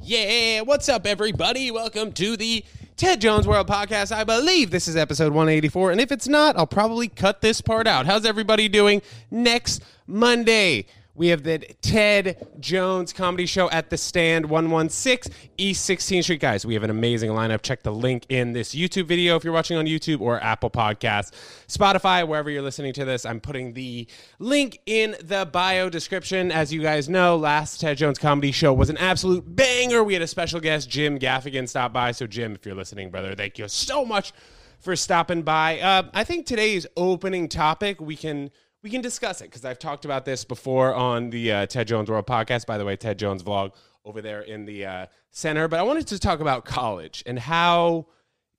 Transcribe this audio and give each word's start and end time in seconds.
Yeah, 0.00 0.60
what's 0.62 0.88
up, 0.88 1.06
everybody? 1.06 1.70
Welcome 1.70 2.12
to 2.12 2.36
the 2.36 2.64
Ted 2.96 3.20
Jones 3.20 3.46
World 3.46 3.66
Podcast. 3.66 4.12
I 4.12 4.24
believe 4.24 4.70
this 4.70 4.88
is 4.88 4.96
episode 4.96 5.32
184, 5.32 5.90
and 5.90 6.00
if 6.00 6.12
it's 6.12 6.28
not, 6.28 6.56
I'll 6.56 6.66
probably 6.66 7.08
cut 7.08 7.40
this 7.40 7.60
part 7.60 7.86
out. 7.86 8.06
How's 8.06 8.24
everybody 8.24 8.68
doing 8.68 9.02
next 9.30 9.82
Monday? 10.06 10.86
We 11.14 11.28
have 11.28 11.42
the 11.42 11.58
Ted 11.82 12.48
Jones 12.58 13.12
comedy 13.12 13.44
show 13.44 13.68
at 13.68 13.90
the 13.90 13.98
stand 13.98 14.46
116 14.46 15.30
East 15.58 15.88
16th 15.88 16.22
Street. 16.22 16.40
Guys, 16.40 16.64
we 16.64 16.72
have 16.72 16.82
an 16.82 16.90
amazing 16.90 17.30
lineup. 17.32 17.60
Check 17.60 17.82
the 17.82 17.92
link 17.92 18.24
in 18.30 18.54
this 18.54 18.74
YouTube 18.74 19.08
video 19.08 19.36
if 19.36 19.44
you're 19.44 19.52
watching 19.52 19.76
on 19.76 19.84
YouTube 19.84 20.22
or 20.22 20.42
Apple 20.42 20.70
Podcasts, 20.70 21.32
Spotify, 21.68 22.26
wherever 22.26 22.48
you're 22.48 22.62
listening 22.62 22.94
to 22.94 23.04
this. 23.04 23.26
I'm 23.26 23.40
putting 23.40 23.74
the 23.74 24.06
link 24.38 24.80
in 24.86 25.14
the 25.22 25.44
bio 25.44 25.90
description. 25.90 26.50
As 26.50 26.72
you 26.72 26.80
guys 26.80 27.10
know, 27.10 27.36
last 27.36 27.82
Ted 27.82 27.98
Jones 27.98 28.18
comedy 28.18 28.50
show 28.50 28.72
was 28.72 28.88
an 28.88 28.96
absolute 28.96 29.44
banger. 29.54 30.02
We 30.02 30.14
had 30.14 30.22
a 30.22 30.26
special 30.26 30.60
guest, 30.60 30.88
Jim 30.88 31.18
Gaffigan, 31.18 31.68
stop 31.68 31.92
by. 31.92 32.12
So, 32.12 32.26
Jim, 32.26 32.54
if 32.54 32.64
you're 32.64 32.74
listening, 32.74 33.10
brother, 33.10 33.34
thank 33.34 33.58
you 33.58 33.68
so 33.68 34.06
much 34.06 34.32
for 34.80 34.96
stopping 34.96 35.42
by. 35.42 35.78
Uh, 35.78 36.04
I 36.14 36.24
think 36.24 36.46
today's 36.46 36.86
opening 36.96 37.50
topic 37.50 38.00
we 38.00 38.16
can 38.16 38.50
we 38.82 38.90
can 38.90 39.00
discuss 39.00 39.40
it 39.40 39.44
because 39.44 39.64
I've 39.64 39.78
talked 39.78 40.04
about 40.04 40.24
this 40.24 40.44
before 40.44 40.94
on 40.94 41.30
the 41.30 41.52
uh, 41.52 41.66
Ted 41.66 41.86
Jones 41.86 42.10
World 42.10 42.26
podcast. 42.26 42.66
By 42.66 42.78
the 42.78 42.84
way, 42.84 42.96
Ted 42.96 43.18
Jones 43.18 43.42
vlog 43.42 43.72
over 44.04 44.20
there 44.20 44.40
in 44.40 44.64
the 44.64 44.84
uh, 44.84 45.06
center. 45.30 45.68
But 45.68 45.78
I 45.78 45.84
wanted 45.84 46.08
to 46.08 46.18
talk 46.18 46.40
about 46.40 46.64
college 46.64 47.22
and 47.24 47.38
how 47.38 48.06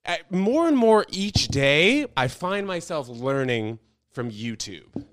uh, 0.06 0.16
more 0.30 0.68
and 0.68 0.78
more 0.78 1.06
each 1.10 1.50
day 1.50 2.06
I 2.16 2.30
find 2.30 2.66
myself 2.66 3.10
learning 3.10 3.80
from 4.12 4.32
YouTube. 4.32 5.06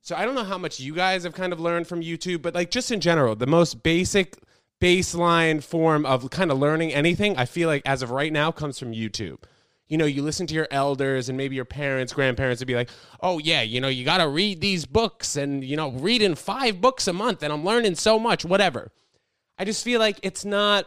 So 0.00 0.16
I 0.16 0.24
don't 0.24 0.34
know 0.34 0.44
how 0.44 0.56
much 0.56 0.80
you 0.80 0.94
guys 0.94 1.24
have 1.24 1.34
kind 1.34 1.52
of 1.52 1.60
learned 1.60 1.86
from 1.86 2.00
YouTube, 2.00 2.40
but 2.40 2.54
like 2.54 2.70
just 2.70 2.90
in 2.90 3.00
general, 3.00 3.36
the 3.36 3.46
most 3.46 3.82
basic 3.82 4.38
baseline 4.80 5.62
form 5.62 6.06
of 6.06 6.30
kind 6.30 6.50
of 6.50 6.58
learning 6.58 6.94
anything, 6.94 7.36
I 7.36 7.44
feel 7.44 7.68
like 7.68 7.82
as 7.84 8.00
of 8.00 8.10
right 8.10 8.32
now 8.32 8.50
comes 8.50 8.78
from 8.78 8.92
YouTube 8.92 9.38
you 9.88 9.96
know, 9.96 10.04
you 10.04 10.22
listen 10.22 10.46
to 10.46 10.54
your 10.54 10.68
elders 10.70 11.28
and 11.28 11.38
maybe 11.38 11.56
your 11.56 11.64
parents, 11.64 12.12
grandparents 12.12 12.60
would 12.60 12.68
be 12.68 12.74
like, 12.74 12.90
oh, 13.20 13.38
yeah, 13.38 13.62
you 13.62 13.80
know, 13.80 13.88
you 13.88 14.04
got 14.04 14.18
to 14.18 14.28
read 14.28 14.60
these 14.60 14.84
books 14.84 15.36
and, 15.36 15.64
you 15.64 15.76
know, 15.76 15.90
reading 15.92 16.34
five 16.34 16.80
books 16.80 17.08
a 17.08 17.12
month 17.12 17.42
and 17.42 17.52
I'm 17.52 17.64
learning 17.64 17.94
so 17.94 18.18
much, 18.18 18.44
whatever. 18.44 18.92
I 19.58 19.64
just 19.64 19.84
feel 19.84 19.98
like 20.00 20.18
it's 20.22 20.44
not. 20.44 20.86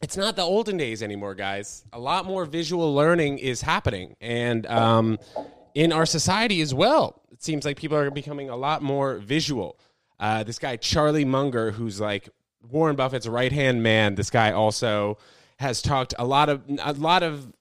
It's 0.00 0.16
not 0.16 0.36
the 0.36 0.42
olden 0.42 0.76
days 0.76 1.02
anymore, 1.02 1.34
guys. 1.34 1.84
A 1.92 1.98
lot 1.98 2.24
more 2.24 2.44
visual 2.44 2.94
learning 2.94 3.38
is 3.38 3.60
happening, 3.60 4.14
and 4.20 4.64
um, 4.66 5.18
in 5.74 5.92
our 5.92 6.06
society 6.06 6.60
as 6.60 6.72
well. 6.72 7.22
It 7.32 7.42
seems 7.42 7.64
like 7.64 7.76
people 7.76 7.96
are 7.96 8.10
becoming 8.10 8.48
a 8.48 8.56
lot 8.56 8.82
more 8.82 9.18
visual. 9.18 9.78
Uh, 10.18 10.42
this 10.42 10.58
guy 10.58 10.76
Charlie 10.76 11.24
Munger, 11.24 11.72
who's 11.72 12.00
like 12.00 12.28
Warren 12.68 12.96
Buffett's 12.96 13.28
right 13.28 13.52
hand 13.52 13.82
man, 13.82 14.14
this 14.14 14.30
guy 14.30 14.52
also 14.52 15.18
has 15.58 15.82
talked 15.82 16.14
a 16.18 16.24
lot 16.24 16.48
of 16.48 16.62
a 16.80 16.92
lot 16.94 17.22
of 17.22 17.52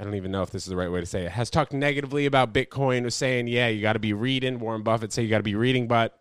I 0.00 0.04
don't 0.04 0.14
even 0.14 0.32
know 0.32 0.40
if 0.40 0.50
this 0.50 0.62
is 0.62 0.70
the 0.70 0.76
right 0.76 0.90
way 0.90 1.00
to 1.00 1.06
say 1.06 1.26
it, 1.26 1.32
has 1.32 1.50
talked 1.50 1.74
negatively 1.74 2.24
about 2.24 2.54
Bitcoin, 2.54 3.04
was 3.04 3.14
saying, 3.14 3.48
yeah, 3.48 3.68
you 3.68 3.82
got 3.82 3.92
to 3.92 3.98
be 3.98 4.14
reading. 4.14 4.58
Warren 4.58 4.82
Buffett 4.82 5.12
say 5.12 5.22
you 5.22 5.28
got 5.28 5.36
to 5.36 5.42
be 5.42 5.54
reading, 5.54 5.88
but 5.88 6.18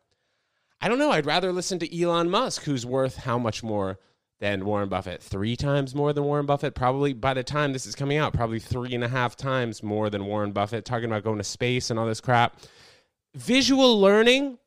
I 0.82 0.90
don't 0.90 1.00
know. 1.00 1.12
I'd 1.12 1.26
rather 1.26 1.54
listen 1.54 1.80
to 1.80 2.02
Elon 2.02 2.30
Musk, 2.30 2.64
who's 2.64 2.86
worth 2.86 3.16
how 3.16 3.40
much 3.40 3.64
more 3.64 3.98
than 4.42 4.66
Warren 4.66 4.90
Buffett? 4.90 5.24
Three 5.24 5.56
times 5.56 5.96
more 5.96 6.12
than 6.12 6.26
Warren 6.26 6.46
Buffett? 6.46 6.76
Probably 6.76 7.14
by 7.14 7.34
the 7.34 7.42
time 7.44 7.72
this 7.72 7.86
is 7.86 7.96
coming 7.96 8.18
out, 8.18 8.34
probably 8.34 8.60
three 8.60 8.94
and 8.94 9.04
a 9.04 9.08
half 9.08 9.38
times 9.38 9.82
more 9.82 10.10
than 10.10 10.26
Warren 10.26 10.52
Buffett, 10.52 10.84
talking 10.84 11.06
about 11.06 11.24
going 11.24 11.38
to 11.38 11.44
space 11.46 11.90
and 11.90 11.98
all 11.98 12.06
this 12.06 12.20
crap. 12.20 12.60
Visual 13.34 13.98
learning 13.98 14.58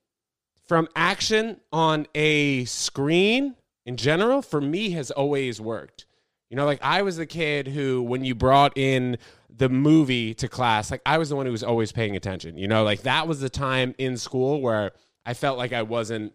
from 0.67 0.89
action 0.97 1.61
on 1.71 2.07
a 2.15 2.65
screen 2.65 3.57
in 3.85 3.99
general, 3.99 4.41
for 4.41 4.63
me, 4.63 4.93
has 4.93 5.11
always 5.11 5.61
worked. 5.61 6.07
You 6.53 6.57
know, 6.57 6.67
like 6.67 6.81
I 6.83 7.01
was 7.01 7.17
the 7.17 7.25
kid 7.25 7.67
who, 7.67 8.03
when 8.03 8.27
you 8.27 8.35
brought 8.35 8.77
in 8.77 9.17
the 9.49 9.71
movie 9.71 10.35
to 10.35 10.49
class, 10.49 10.91
like 10.91 11.01
I 11.07 11.17
was 11.17 11.31
the 11.31 11.37
one 11.37 11.47
who 11.47 11.53
was 11.53 11.63
always 11.65 11.93
paying 11.93 12.15
attention. 12.15 12.59
You 12.59 12.69
know, 12.69 12.85
like 12.85 13.05
that 13.05 13.27
was 13.27 13.41
the 13.41 13.49
time 13.49 13.95
in 13.97 14.19
school 14.19 14.61
where 14.61 14.93
I 15.25 15.33
felt 15.33 15.57
like 15.57 15.73
I 15.73 15.81
wasn't, 15.81 16.35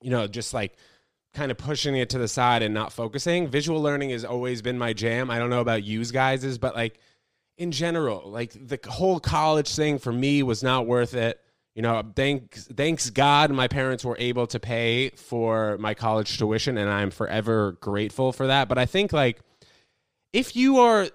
you 0.00 0.08
know, 0.08 0.26
just 0.26 0.54
like 0.54 0.78
kind 1.34 1.50
of 1.50 1.58
pushing 1.58 1.94
it 1.94 2.08
to 2.08 2.18
the 2.18 2.28
side 2.28 2.62
and 2.62 2.72
not 2.72 2.94
focusing. 2.94 3.46
Visual 3.46 3.82
learning 3.82 4.08
has 4.08 4.24
always 4.24 4.62
been 4.62 4.78
my 4.78 4.94
jam. 4.94 5.30
I 5.30 5.38
don't 5.38 5.50
know 5.50 5.60
about 5.60 5.84
you 5.84 6.02
guys's, 6.02 6.56
but 6.56 6.74
like 6.74 6.98
in 7.58 7.72
general, 7.72 8.30
like 8.30 8.52
the 8.54 8.78
whole 8.88 9.20
college 9.20 9.76
thing 9.76 9.98
for 9.98 10.14
me 10.14 10.42
was 10.42 10.62
not 10.62 10.86
worth 10.86 11.12
it. 11.12 11.38
You 11.74 11.80
know, 11.80 12.02
thanks 12.14 12.66
thanks 12.66 13.08
God 13.08 13.50
my 13.50 13.66
parents 13.66 14.04
were 14.04 14.16
able 14.18 14.46
to 14.48 14.60
pay 14.60 15.10
for 15.10 15.78
my 15.78 15.94
college 15.94 16.36
tuition 16.36 16.76
and 16.76 16.90
I'm 16.90 17.10
forever 17.10 17.72
grateful 17.80 18.32
for 18.32 18.48
that. 18.48 18.68
But 18.68 18.76
I 18.76 18.84
think 18.84 19.12
like 19.12 19.40
if 20.32 20.54
you 20.54 20.78
are 20.78 21.08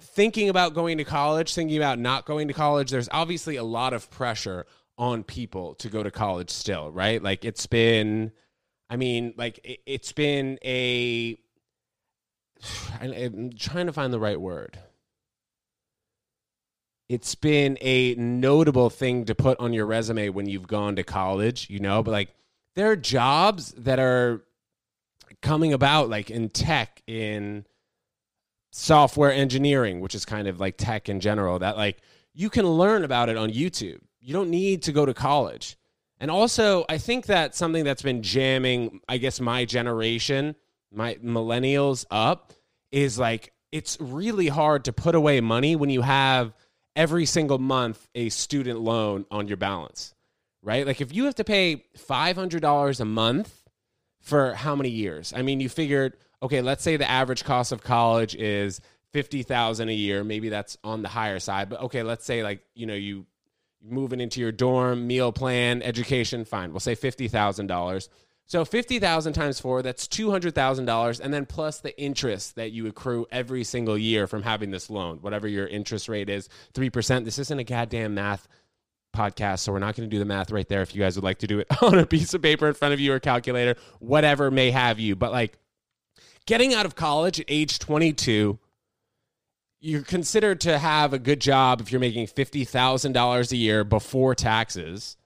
thinking 0.00 0.48
about 0.48 0.72
going 0.72 0.98
to 0.98 1.04
college, 1.04 1.54
thinking 1.54 1.76
about 1.76 1.98
not 1.98 2.24
going 2.24 2.48
to 2.48 2.54
college, 2.54 2.90
there's 2.90 3.08
obviously 3.12 3.56
a 3.56 3.64
lot 3.64 3.92
of 3.92 4.10
pressure 4.10 4.64
on 4.96 5.24
people 5.24 5.74
to 5.76 5.90
go 5.90 6.02
to 6.02 6.10
college 6.10 6.50
still, 6.50 6.90
right? 6.90 7.22
Like 7.22 7.44
it's 7.44 7.66
been 7.66 8.32
I 8.90 8.96
mean, 8.96 9.34
like 9.36 9.60
it, 9.62 10.00
has 10.02 10.12
been 10.12 10.58
a 10.64 11.38
I'm 13.00 13.52
trying 13.58 13.86
to 13.86 13.92
find 13.92 14.10
the 14.10 14.20
right 14.20 14.40
word 14.40 14.78
it's 17.08 17.34
been 17.34 17.78
a 17.80 18.14
notable 18.16 18.90
thing 18.90 19.24
to 19.26 19.34
put 19.34 19.58
on 19.60 19.72
your 19.72 19.86
resume 19.86 20.28
when 20.28 20.46
you've 20.46 20.66
gone 20.66 20.96
to 20.96 21.02
college, 21.02 21.70
you 21.70 21.80
know, 21.80 22.02
but 22.02 22.10
like 22.10 22.34
there 22.76 22.90
are 22.90 22.96
jobs 22.96 23.72
that 23.72 23.98
are 23.98 24.44
coming 25.40 25.72
about 25.72 26.10
like 26.10 26.30
in 26.30 26.48
tech, 26.48 27.02
in 27.06 27.64
software 28.70 29.32
engineering, 29.32 30.00
which 30.00 30.14
is 30.14 30.24
kind 30.24 30.48
of 30.48 30.60
like 30.60 30.76
tech 30.76 31.08
in 31.08 31.20
general, 31.20 31.58
that 31.58 31.76
like 31.76 31.98
you 32.34 32.50
can 32.50 32.66
learn 32.66 33.04
about 33.04 33.28
it 33.28 33.36
on 33.36 33.50
YouTube. 33.50 34.00
You 34.20 34.34
don't 34.34 34.50
need 34.50 34.82
to 34.82 34.92
go 34.92 35.06
to 35.06 35.14
college. 35.14 35.76
And 36.20 36.30
also, 36.30 36.84
I 36.88 36.98
think 36.98 37.26
that 37.26 37.54
something 37.54 37.84
that's 37.84 38.02
been 38.02 38.22
jamming, 38.22 39.00
I 39.08 39.18
guess, 39.18 39.40
my 39.40 39.64
generation, 39.64 40.56
my 40.92 41.14
millennials 41.14 42.04
up 42.10 42.52
is 42.90 43.18
like 43.18 43.52
it's 43.70 43.98
really 44.00 44.48
hard 44.48 44.84
to 44.86 44.92
put 44.92 45.14
away 45.14 45.40
money 45.40 45.76
when 45.76 45.90
you 45.90 46.02
have 46.02 46.54
every 46.98 47.24
single 47.24 47.58
month 47.58 48.08
a 48.16 48.28
student 48.28 48.80
loan 48.80 49.24
on 49.30 49.46
your 49.46 49.56
balance, 49.56 50.14
right? 50.62 50.84
Like 50.84 51.00
if 51.00 51.14
you 51.14 51.26
have 51.26 51.36
to 51.36 51.44
pay 51.44 51.84
$500 51.96 53.00
a 53.00 53.04
month 53.04 53.62
for 54.20 54.52
how 54.52 54.74
many 54.74 54.90
years? 54.90 55.32
I 55.34 55.42
mean, 55.42 55.60
you 55.60 55.68
figured, 55.68 56.16
okay, 56.42 56.60
let's 56.60 56.82
say 56.82 56.96
the 56.96 57.08
average 57.08 57.44
cost 57.44 57.70
of 57.70 57.84
college 57.84 58.34
is 58.34 58.80
50,000 59.12 59.88
a 59.88 59.92
year, 59.92 60.24
maybe 60.24 60.48
that's 60.48 60.76
on 60.82 61.02
the 61.02 61.08
higher 61.08 61.38
side, 61.38 61.70
but 61.70 61.80
okay, 61.82 62.02
let's 62.02 62.24
say 62.24 62.42
like, 62.42 62.62
you 62.74 62.84
know, 62.84 62.94
you 62.94 63.26
moving 63.80 64.20
into 64.20 64.40
your 64.40 64.50
dorm, 64.50 65.06
meal 65.06 65.30
plan, 65.30 65.82
education, 65.82 66.44
fine. 66.44 66.72
We'll 66.72 66.80
say 66.80 66.96
$50,000 66.96 68.08
so 68.48 68.64
50,000 68.64 69.34
times 69.34 69.60
4, 69.60 69.82
that's 69.82 70.08
$200,000 70.08 71.20
and 71.20 71.34
then 71.34 71.44
plus 71.44 71.80
the 71.80 72.00
interest 72.00 72.56
that 72.56 72.72
you 72.72 72.86
accrue 72.86 73.26
every 73.30 73.62
single 73.62 73.98
year 73.98 74.26
from 74.26 74.42
having 74.42 74.70
this 74.70 74.88
loan, 74.88 75.18
whatever 75.18 75.46
your 75.46 75.66
interest 75.66 76.08
rate 76.08 76.30
is, 76.30 76.48
3%. 76.72 77.26
This 77.26 77.38
isn't 77.38 77.58
a 77.58 77.64
goddamn 77.64 78.14
math 78.14 78.48
podcast, 79.14 79.58
so 79.58 79.72
we're 79.72 79.80
not 79.80 79.96
going 79.96 80.08
to 80.08 80.14
do 80.14 80.18
the 80.18 80.24
math 80.24 80.50
right 80.50 80.66
there 80.66 80.80
if 80.80 80.94
you 80.94 81.02
guys 81.02 81.14
would 81.16 81.24
like 81.24 81.40
to 81.40 81.46
do 81.46 81.58
it 81.58 81.66
on 81.82 81.98
a 81.98 82.06
piece 82.06 82.32
of 82.32 82.40
paper 82.40 82.66
in 82.66 82.72
front 82.72 82.94
of 82.94 83.00
you 83.00 83.12
or 83.12 83.20
calculator, 83.20 83.76
whatever 83.98 84.50
may 84.50 84.70
have 84.70 84.98
you. 84.98 85.14
But 85.14 85.30
like 85.30 85.58
getting 86.46 86.72
out 86.72 86.86
of 86.86 86.94
college 86.94 87.38
at 87.40 87.46
age 87.48 87.78
22, 87.78 88.58
you're 89.80 90.00
considered 90.00 90.62
to 90.62 90.78
have 90.78 91.12
a 91.12 91.18
good 91.18 91.42
job 91.42 91.82
if 91.82 91.92
you're 91.92 92.00
making 92.00 92.26
$50,000 92.26 93.52
a 93.52 93.56
year 93.56 93.84
before 93.84 94.34
taxes. 94.34 95.18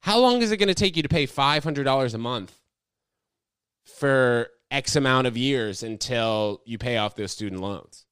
How 0.00 0.18
long 0.18 0.42
is 0.42 0.52
it 0.52 0.58
going 0.58 0.68
to 0.68 0.74
take 0.74 0.94
you 0.94 1.02
to 1.02 1.08
pay 1.08 1.26
$500 1.26 2.14
a 2.14 2.18
month 2.18 2.60
for 3.96 4.48
X 4.70 4.96
amount 4.96 5.26
of 5.26 5.36
years 5.36 5.82
until 5.82 6.60
you 6.64 6.78
pay 6.78 6.96
off 6.96 7.16
those 7.16 7.32
student 7.32 7.60
loans. 7.60 8.04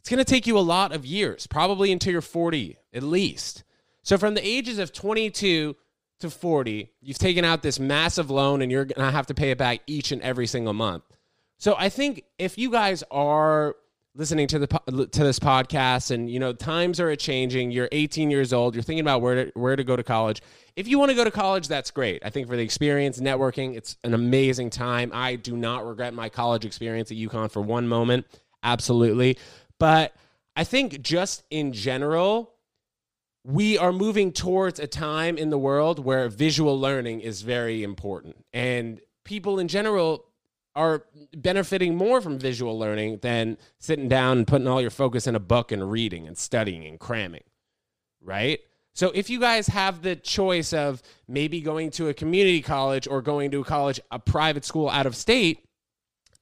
It's 0.00 0.10
going 0.10 0.18
to 0.18 0.24
take 0.24 0.46
you 0.46 0.58
a 0.58 0.60
lot 0.60 0.92
of 0.92 1.06
years, 1.06 1.46
probably 1.46 1.90
until 1.90 2.12
you're 2.12 2.20
40 2.20 2.76
at 2.92 3.02
least. 3.02 3.64
So 4.02 4.18
from 4.18 4.34
the 4.34 4.46
ages 4.46 4.78
of 4.78 4.92
22 4.92 5.74
to 6.20 6.30
40, 6.30 6.92
you've 7.00 7.18
taken 7.18 7.44
out 7.44 7.62
this 7.62 7.80
massive 7.80 8.30
loan 8.30 8.60
and 8.60 8.70
you're 8.70 8.84
going 8.84 9.06
to 9.06 9.16
have 9.16 9.26
to 9.28 9.34
pay 9.34 9.50
it 9.50 9.58
back 9.58 9.80
each 9.86 10.12
and 10.12 10.20
every 10.20 10.46
single 10.46 10.74
month. 10.74 11.04
So 11.56 11.74
I 11.78 11.88
think 11.88 12.24
if 12.38 12.58
you 12.58 12.70
guys 12.70 13.02
are 13.10 13.76
listening 14.16 14.46
to 14.46 14.58
the 14.60 14.66
to 15.10 15.24
this 15.24 15.38
podcast 15.38 16.10
and 16.10 16.30
you 16.30 16.38
know 16.38 16.52
times 16.52 17.00
are 17.00 17.14
changing. 17.16 17.70
You're 17.70 17.88
18 17.90 18.30
years 18.30 18.52
old. 18.52 18.74
You're 18.74 18.82
thinking 18.82 19.00
about 19.00 19.22
where 19.22 19.46
to, 19.46 19.52
where 19.58 19.76
to 19.76 19.84
go 19.84 19.96
to 19.96 20.02
college. 20.02 20.42
If 20.76 20.88
you 20.88 20.98
want 20.98 21.10
to 21.10 21.16
go 21.16 21.24
to 21.24 21.30
college 21.30 21.68
that's 21.68 21.90
great. 21.90 22.22
I 22.24 22.30
think 22.30 22.48
for 22.48 22.56
the 22.56 22.62
experience 22.62 23.18
networking 23.20 23.76
it's 23.76 23.96
an 24.04 24.14
amazing 24.14 24.70
time. 24.70 25.10
I 25.12 25.36
do 25.36 25.56
not 25.56 25.86
regret 25.86 26.14
my 26.14 26.28
college 26.28 26.64
experience 26.64 27.10
at 27.10 27.16
UConn 27.16 27.50
for 27.50 27.62
one 27.62 27.88
moment. 27.88 28.26
Absolutely. 28.62 29.38
But 29.78 30.14
i 30.56 30.62
think 30.62 31.02
just 31.02 31.42
in 31.50 31.72
general 31.72 32.54
we 33.44 33.76
are 33.76 33.92
moving 33.92 34.32
towards 34.32 34.80
a 34.80 34.86
time 34.86 35.36
in 35.36 35.50
the 35.50 35.58
world 35.58 35.98
where 35.98 36.28
visual 36.28 36.80
learning 36.80 37.20
is 37.20 37.42
very 37.42 37.82
important. 37.82 38.36
And 38.54 39.00
people 39.24 39.58
in 39.58 39.68
general 39.68 40.24
are 40.76 41.04
benefiting 41.36 41.96
more 41.96 42.20
from 42.20 42.38
visual 42.38 42.78
learning 42.78 43.18
than 43.22 43.56
sitting 43.78 44.08
down 44.08 44.38
and 44.38 44.46
putting 44.46 44.66
all 44.66 44.80
your 44.80 44.90
focus 44.90 45.26
in 45.26 45.34
a 45.34 45.40
book 45.40 45.70
and 45.70 45.90
reading 45.90 46.26
and 46.26 46.36
studying 46.36 46.84
and 46.84 46.98
cramming, 46.98 47.44
right? 48.20 48.60
So 48.92 49.10
if 49.14 49.28
you 49.28 49.40
guys 49.40 49.68
have 49.68 50.02
the 50.02 50.16
choice 50.16 50.72
of 50.72 51.02
maybe 51.26 51.60
going 51.60 51.90
to 51.92 52.08
a 52.08 52.14
community 52.14 52.62
college 52.62 53.08
or 53.08 53.22
going 53.22 53.50
to 53.52 53.60
a 53.60 53.64
college, 53.64 54.00
a 54.10 54.18
private 54.18 54.64
school 54.64 54.88
out 54.88 55.06
of 55.06 55.16
state, 55.16 55.64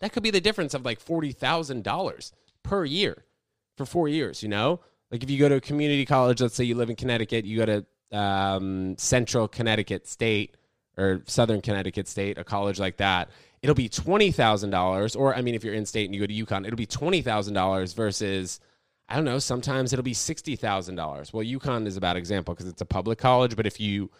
that 0.00 0.12
could 0.12 0.22
be 0.22 0.30
the 0.30 0.40
difference 0.40 0.74
of 0.74 0.84
like 0.84 1.02
$40,000 1.02 2.32
per 2.62 2.84
year 2.84 3.24
for 3.76 3.86
four 3.86 4.08
years, 4.08 4.42
you 4.42 4.48
know? 4.48 4.80
Like 5.10 5.22
if 5.22 5.30
you 5.30 5.38
go 5.38 5.48
to 5.48 5.56
a 5.56 5.60
community 5.60 6.04
college, 6.04 6.40
let's 6.40 6.54
say 6.54 6.64
you 6.64 6.74
live 6.74 6.90
in 6.90 6.96
Connecticut, 6.96 7.44
you 7.44 7.58
go 7.58 7.66
to 7.66 8.18
um, 8.18 8.96
Central 8.98 9.48
Connecticut 9.48 10.06
State 10.06 10.56
or 11.02 11.22
Southern 11.26 11.60
Connecticut 11.60 12.08
State, 12.08 12.38
a 12.38 12.44
college 12.44 12.78
like 12.78 12.96
that, 12.98 13.28
it'll 13.60 13.74
be 13.74 13.88
$20,000. 13.88 15.16
Or, 15.18 15.34
I 15.34 15.42
mean, 15.42 15.54
if 15.54 15.64
you're 15.64 15.74
in 15.74 15.86
state 15.86 16.06
and 16.06 16.14
you 16.14 16.20
go 16.20 16.26
to 16.26 16.46
UConn, 16.46 16.66
it'll 16.66 16.76
be 16.76 16.86
$20,000 16.86 17.94
versus, 17.94 18.60
I 19.08 19.16
don't 19.16 19.24
know, 19.24 19.38
sometimes 19.38 19.92
it'll 19.92 20.02
be 20.02 20.14
$60,000. 20.14 21.32
Well, 21.32 21.44
UConn 21.44 21.86
is 21.86 21.96
a 21.96 22.00
bad 22.00 22.16
example 22.16 22.54
because 22.54 22.68
it's 22.68 22.80
a 22.80 22.86
public 22.86 23.18
college, 23.18 23.56
but 23.56 23.66
if 23.66 23.80
you 23.80 24.10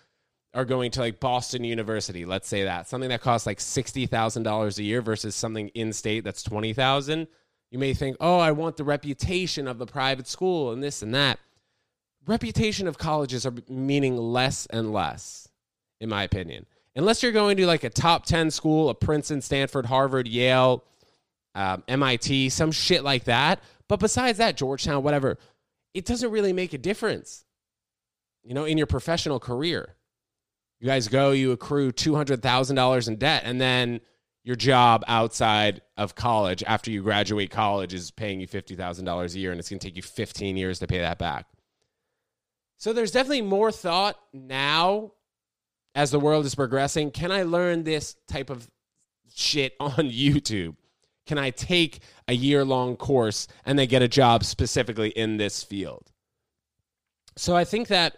are 0.55 0.64
going 0.64 0.90
to 0.93 1.00
like 1.00 1.20
Boston 1.20 1.64
University, 1.64 2.25
let's 2.25 2.49
say 2.49 2.64
that, 2.64 2.88
something 2.88 3.08
that 3.08 3.23
costs 3.23 3.46
like 3.46 3.58
$60,000 3.58 4.79
a 4.79 4.82
year 4.82 5.00
versus 5.00 5.34
something 5.34 5.69
in 5.69 5.93
state 5.93 6.25
that's 6.25 6.43
20,000, 6.43 7.26
you 7.70 7.79
may 7.79 7.94
think, 7.94 8.19
"Oh, 8.20 8.38
I 8.38 8.52
want 8.52 8.76
the 8.76 8.84
reputation 8.84 9.67
of 9.67 9.79
the 9.79 9.87
private 9.87 10.29
school 10.29 10.73
and 10.73 10.82
this 10.82 11.00
and 11.00 11.14
that." 11.14 11.38
Reputation 12.26 12.87
of 12.87 12.99
colleges 12.99 13.46
are 13.46 13.55
meaning 13.67 14.19
less 14.19 14.67
and 14.67 14.93
less 14.93 15.49
in 16.02 16.08
my 16.08 16.25
opinion. 16.25 16.67
Unless 16.94 17.22
you're 17.22 17.32
going 17.32 17.56
to 17.56 17.66
like 17.66 17.84
a 17.84 17.90
top 17.90 18.26
10 18.26 18.50
school, 18.50 18.90
a 18.90 18.94
Princeton, 18.94 19.40
Stanford, 19.40 19.86
Harvard, 19.86 20.28
Yale, 20.28 20.84
um, 21.54 21.82
MIT, 21.88 22.50
some 22.50 22.70
shit 22.70 23.02
like 23.02 23.24
that. 23.24 23.60
But 23.88 24.00
besides 24.00 24.38
that, 24.38 24.56
Georgetown, 24.56 25.02
whatever, 25.02 25.38
it 25.94 26.04
doesn't 26.04 26.30
really 26.30 26.52
make 26.52 26.72
a 26.72 26.78
difference, 26.78 27.44
you 28.42 28.54
know, 28.54 28.64
in 28.64 28.78
your 28.78 28.86
professional 28.86 29.40
career. 29.40 29.96
You 30.80 30.86
guys 30.86 31.08
go, 31.08 31.30
you 31.30 31.52
accrue 31.52 31.92
$200,000 31.92 33.08
in 33.08 33.16
debt, 33.16 33.42
and 33.44 33.60
then 33.60 34.00
your 34.44 34.56
job 34.56 35.04
outside 35.06 35.80
of 35.96 36.14
college 36.14 36.64
after 36.66 36.90
you 36.90 37.02
graduate 37.02 37.50
college 37.50 37.94
is 37.94 38.10
paying 38.10 38.40
you 38.40 38.48
$50,000 38.48 39.34
a 39.34 39.38
year, 39.38 39.50
and 39.52 39.60
it's 39.60 39.68
going 39.68 39.78
to 39.78 39.86
take 39.86 39.96
you 39.96 40.02
15 40.02 40.56
years 40.56 40.80
to 40.80 40.86
pay 40.86 40.98
that 40.98 41.18
back. 41.18 41.46
So 42.78 42.92
there's 42.92 43.12
definitely 43.12 43.42
more 43.42 43.70
thought 43.70 44.18
now 44.32 45.12
as 45.94 46.10
the 46.10 46.20
world 46.20 46.46
is 46.46 46.54
progressing? 46.54 47.10
Can 47.10 47.30
I 47.30 47.42
learn 47.42 47.84
this 47.84 48.16
type 48.28 48.50
of 48.50 48.68
shit 49.34 49.74
on 49.80 49.92
YouTube? 50.10 50.76
Can 51.26 51.38
I 51.38 51.50
take 51.50 52.00
a 52.26 52.34
year 52.34 52.64
long 52.64 52.96
course 52.96 53.46
and 53.64 53.78
then 53.78 53.88
get 53.88 54.02
a 54.02 54.08
job 54.08 54.44
specifically 54.44 55.10
in 55.10 55.36
this 55.36 55.62
field? 55.62 56.10
So 57.36 57.56
I 57.56 57.64
think 57.64 57.88
that 57.88 58.16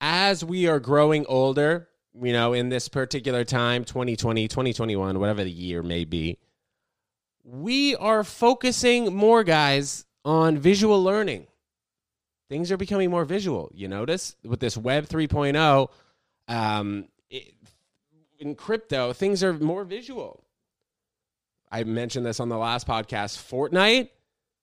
as 0.00 0.44
we 0.44 0.66
are 0.66 0.80
growing 0.80 1.24
older, 1.26 1.88
you 2.20 2.32
know, 2.32 2.52
in 2.52 2.68
this 2.68 2.88
particular 2.88 3.44
time, 3.44 3.84
2020, 3.84 4.48
2021, 4.48 5.18
whatever 5.18 5.44
the 5.44 5.50
year 5.50 5.82
may 5.82 6.04
be, 6.04 6.38
we 7.44 7.96
are 7.96 8.24
focusing 8.24 9.14
more, 9.14 9.44
guys, 9.44 10.04
on 10.24 10.58
visual 10.58 11.02
learning. 11.02 11.46
Things 12.48 12.72
are 12.72 12.76
becoming 12.76 13.10
more 13.10 13.24
visual. 13.24 13.70
You 13.72 13.88
notice 13.88 14.34
with 14.44 14.60
this 14.60 14.76
Web 14.76 15.06
3.0, 15.06 15.88
um, 16.50 17.06
it, 17.30 17.54
in 18.38 18.54
crypto, 18.54 19.12
things 19.12 19.42
are 19.44 19.52
more 19.52 19.84
visual. 19.84 20.44
I 21.70 21.84
mentioned 21.84 22.26
this 22.26 22.40
on 22.40 22.48
the 22.48 22.58
last 22.58 22.86
podcast. 22.86 23.38
Fortnite, 23.38 24.08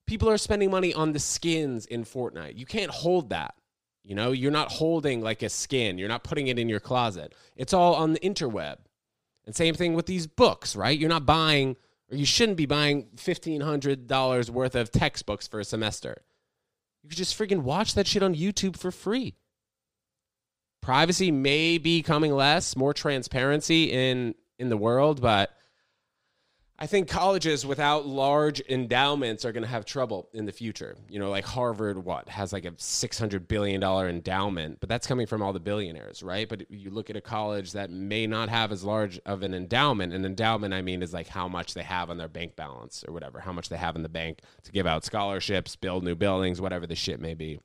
people 0.06 0.30
are 0.30 0.38
spending 0.38 0.70
money 0.70 0.94
on 0.94 1.14
the 1.14 1.20
skins 1.20 1.86
in 1.86 2.04
Fortnite. 2.04 2.58
You 2.58 2.66
can't 2.66 2.92
hold 2.92 3.30
that. 3.30 3.56
You 4.04 4.16
know, 4.16 4.32
you're 4.32 4.52
not 4.52 4.72
holding 4.72 5.22
like 5.22 5.44
a 5.44 5.50
skin, 5.50 5.98
you're 5.98 6.08
not 6.08 6.24
putting 6.24 6.48
it 6.48 6.60
in 6.60 6.70
your 6.70 6.80
closet. 6.80 7.34
It's 7.56 7.74
all 7.74 7.96
on 7.96 8.14
the 8.14 8.20
interweb. 8.20 8.78
And 9.46 9.56
same 9.56 9.76
thing 9.76 9.94
with 9.94 10.06
these 10.06 10.28
books, 10.28 10.76
right? 10.76 10.98
You're 10.98 11.10
not 11.10 11.26
buying, 11.26 11.78
or 12.12 12.18
you 12.18 12.26
shouldn't 12.26 12.58
be 12.58 12.66
buying 12.66 13.08
$1,500 13.16 14.50
worth 14.50 14.76
of 14.76 14.92
textbooks 14.92 15.48
for 15.48 15.60
a 15.60 15.66
semester. 15.66 16.22
You 17.04 17.10
could 17.10 17.18
just 17.18 17.38
freaking 17.38 17.64
watch 17.64 17.96
that 17.96 18.08
shit 18.08 18.24
on 18.24 18.36
YouTube 18.36 18.78
for 18.78 18.92
free 18.92 19.36
privacy 20.88 21.32
may 21.32 21.78
be 21.78 22.02
coming 22.02 22.32
less, 22.32 22.78
more 22.78 22.94
transparency 22.94 23.92
in 23.92 24.34
in 24.58 24.70
the 24.70 24.78
world, 24.78 25.22
but 25.22 25.52
I 26.80 26.88
think 26.88 27.10
colleges 27.10 27.66
without 27.66 28.08
large 28.08 28.62
endowments 28.70 29.44
are 29.44 29.52
going 29.52 29.64
to 29.64 29.70
have 29.70 29.84
trouble 29.84 30.30
in 30.32 30.46
the 30.46 30.54
future. 30.54 30.96
You 31.10 31.20
know, 31.20 31.30
like 31.30 31.44
Harvard, 31.44 31.98
what 32.06 32.30
has 32.30 32.54
like 32.54 32.64
a 32.64 32.72
six 32.78 33.20
hundred 33.20 33.50
billion 33.50 33.82
dollar 33.82 34.08
endowment, 34.08 34.80
but 34.80 34.88
that's 34.88 35.06
coming 35.06 35.28
from 35.28 35.42
all 35.42 35.52
the 35.52 35.60
billionaires, 35.60 36.24
right? 36.24 36.48
But 36.48 36.72
you 36.72 36.90
look 36.90 37.10
at 37.10 37.18
a 37.18 37.22
college 37.22 37.74
that 37.74 37.90
may 37.90 38.26
not 38.26 38.48
have 38.48 38.72
as 38.72 38.86
large 38.86 39.20
of 39.26 39.44
an 39.44 39.54
endowment. 39.54 40.14
An 40.14 40.24
endowment, 40.24 40.74
I 40.74 40.82
mean, 40.82 41.04
is 41.04 41.14
like 41.14 41.28
how 41.28 41.50
much 41.50 41.74
they 41.74 41.84
have 41.84 42.10
on 42.10 42.16
their 42.16 42.30
bank 42.30 42.56
balance 42.56 43.04
or 43.06 43.14
whatever, 43.14 43.42
how 43.42 43.52
much 43.52 43.68
they 43.68 43.76
have 43.76 43.98
in 43.98 44.04
the 44.04 44.10
bank 44.10 44.40
to 44.64 44.72
give 44.72 44.88
out 44.88 45.04
scholarships, 45.04 45.76
build 45.76 46.06
new 46.06 46.16
buildings, 46.16 46.62
whatever 46.62 46.88
the 46.88 46.96
shit 46.96 47.20
may 47.20 47.34
be. 47.34 47.60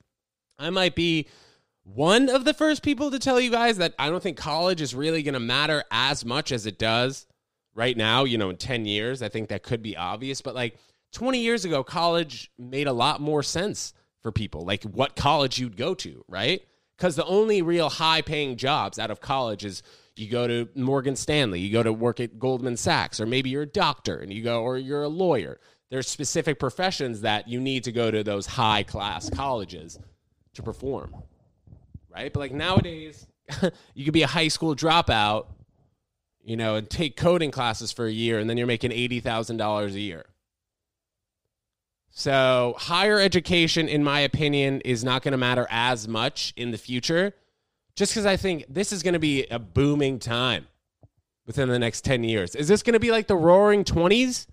I 0.59 0.71
might 0.71 0.93
be 0.93 1.27
one 1.83 2.29
of 2.29 2.45
the 2.45 2.53
first 2.53 2.81
people 2.81 3.11
to 3.11 3.19
tell 3.19 3.39
you 3.39 3.51
guys 3.51 3.77
that 3.77 3.93
I 3.99 4.09
don't 4.09 4.23
think 4.23 4.37
college 4.37 4.81
is 4.81 4.95
really 4.95 5.21
going 5.21 5.33
to 5.33 5.39
matter 5.39 5.83
as 5.91 6.23
much 6.23 6.51
as 6.51 6.65
it 6.65 6.79
does 6.79 7.27
right 7.75 7.95
now, 7.95 8.23
you 8.23 8.37
know, 8.37 8.49
in 8.49 8.57
10 8.57 8.85
years. 8.85 9.21
I 9.21 9.29
think 9.29 9.49
that 9.49 9.63
could 9.63 9.81
be 9.81 9.97
obvious, 9.97 10.41
but 10.41 10.55
like 10.55 10.77
20 11.11 11.39
years 11.39 11.65
ago, 11.65 11.83
college 11.83 12.51
made 12.57 12.87
a 12.87 12.93
lot 12.93 13.19
more 13.19 13.43
sense 13.43 13.93
for 14.21 14.31
people, 14.31 14.65
like 14.65 14.83
what 14.83 15.15
college 15.15 15.59
you'd 15.59 15.75
go 15.75 15.93
to, 15.95 16.23
right? 16.29 16.61
Because 16.97 17.15
the 17.15 17.25
only 17.25 17.61
real 17.61 17.89
high 17.89 18.21
paying 18.21 18.55
jobs 18.55 18.97
out 18.97 19.11
of 19.11 19.19
college 19.19 19.65
is 19.65 19.83
you 20.15 20.29
go 20.29 20.47
to 20.47 20.69
Morgan 20.75 21.17
Stanley, 21.17 21.59
you 21.59 21.73
go 21.73 21.83
to 21.83 21.91
work 21.91 22.19
at 22.21 22.39
Goldman 22.39 22.77
Sachs, 22.77 23.19
or 23.19 23.25
maybe 23.25 23.49
you're 23.49 23.63
a 23.63 23.67
doctor 23.67 24.19
and 24.19 24.31
you 24.31 24.41
go, 24.41 24.63
or 24.63 24.77
you're 24.77 25.03
a 25.03 25.09
lawyer. 25.09 25.59
There's 25.89 26.07
specific 26.07 26.59
professions 26.59 27.21
that 27.21 27.47
you 27.49 27.59
need 27.59 27.83
to 27.83 27.91
go 27.91 28.09
to 28.09 28.23
those 28.23 28.45
high 28.45 28.83
class 28.83 29.29
colleges 29.29 29.99
to 30.53 30.63
perform 30.63 31.13
right? 32.13 32.31
But 32.31 32.39
like 32.39 32.51
nowadays, 32.51 33.27
you 33.93 34.05
could 34.05 34.13
be 34.13 34.23
a 34.23 34.27
high 34.27 34.47
school 34.47 34.75
dropout, 34.75 35.47
you 36.43 36.55
know, 36.55 36.75
and 36.75 36.89
take 36.89 37.17
coding 37.17 37.51
classes 37.51 37.91
for 37.91 38.05
a 38.05 38.11
year, 38.11 38.39
and 38.39 38.49
then 38.49 38.57
you're 38.57 38.67
making 38.67 38.91
eighty 38.91 39.19
thousand 39.19 39.57
dollars 39.57 39.95
a 39.95 39.99
year. 39.99 40.25
So 42.11 42.75
higher 42.77 43.19
education, 43.19 43.87
in 43.87 44.03
my 44.03 44.19
opinion, 44.19 44.81
is 44.81 45.03
not 45.03 45.23
going 45.23 45.31
to 45.31 45.37
matter 45.37 45.65
as 45.71 46.07
much 46.07 46.53
in 46.55 46.71
the 46.71 46.77
future, 46.77 47.33
just 47.95 48.13
because 48.13 48.25
I 48.25 48.37
think 48.37 48.65
this 48.69 48.91
is 48.91 49.01
going 49.01 49.13
to 49.13 49.19
be 49.19 49.45
a 49.47 49.57
booming 49.57 50.19
time 50.19 50.67
within 51.47 51.69
the 51.69 51.79
next 51.79 52.05
ten 52.05 52.23
years. 52.23 52.55
Is 52.55 52.67
this 52.67 52.83
going 52.83 52.93
to 52.93 52.99
be 52.99 53.11
like 53.11 53.27
the 53.27 53.35
Roaring 53.35 53.83
Twenties? 53.83 54.47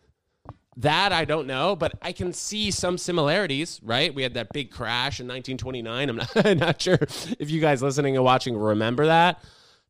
That 0.76 1.12
I 1.12 1.24
don't 1.24 1.46
know, 1.46 1.74
but 1.74 1.94
I 2.00 2.12
can 2.12 2.32
see 2.32 2.70
some 2.70 2.96
similarities, 2.96 3.80
right? 3.82 4.14
We 4.14 4.22
had 4.22 4.34
that 4.34 4.52
big 4.52 4.70
crash 4.70 5.18
in 5.18 5.26
1929. 5.26 6.08
I'm 6.08 6.16
not, 6.16 6.56
not 6.58 6.80
sure 6.80 6.98
if 7.38 7.50
you 7.50 7.60
guys 7.60 7.82
listening 7.82 8.14
and 8.16 8.24
watching 8.24 8.56
remember 8.56 9.06
that, 9.06 9.42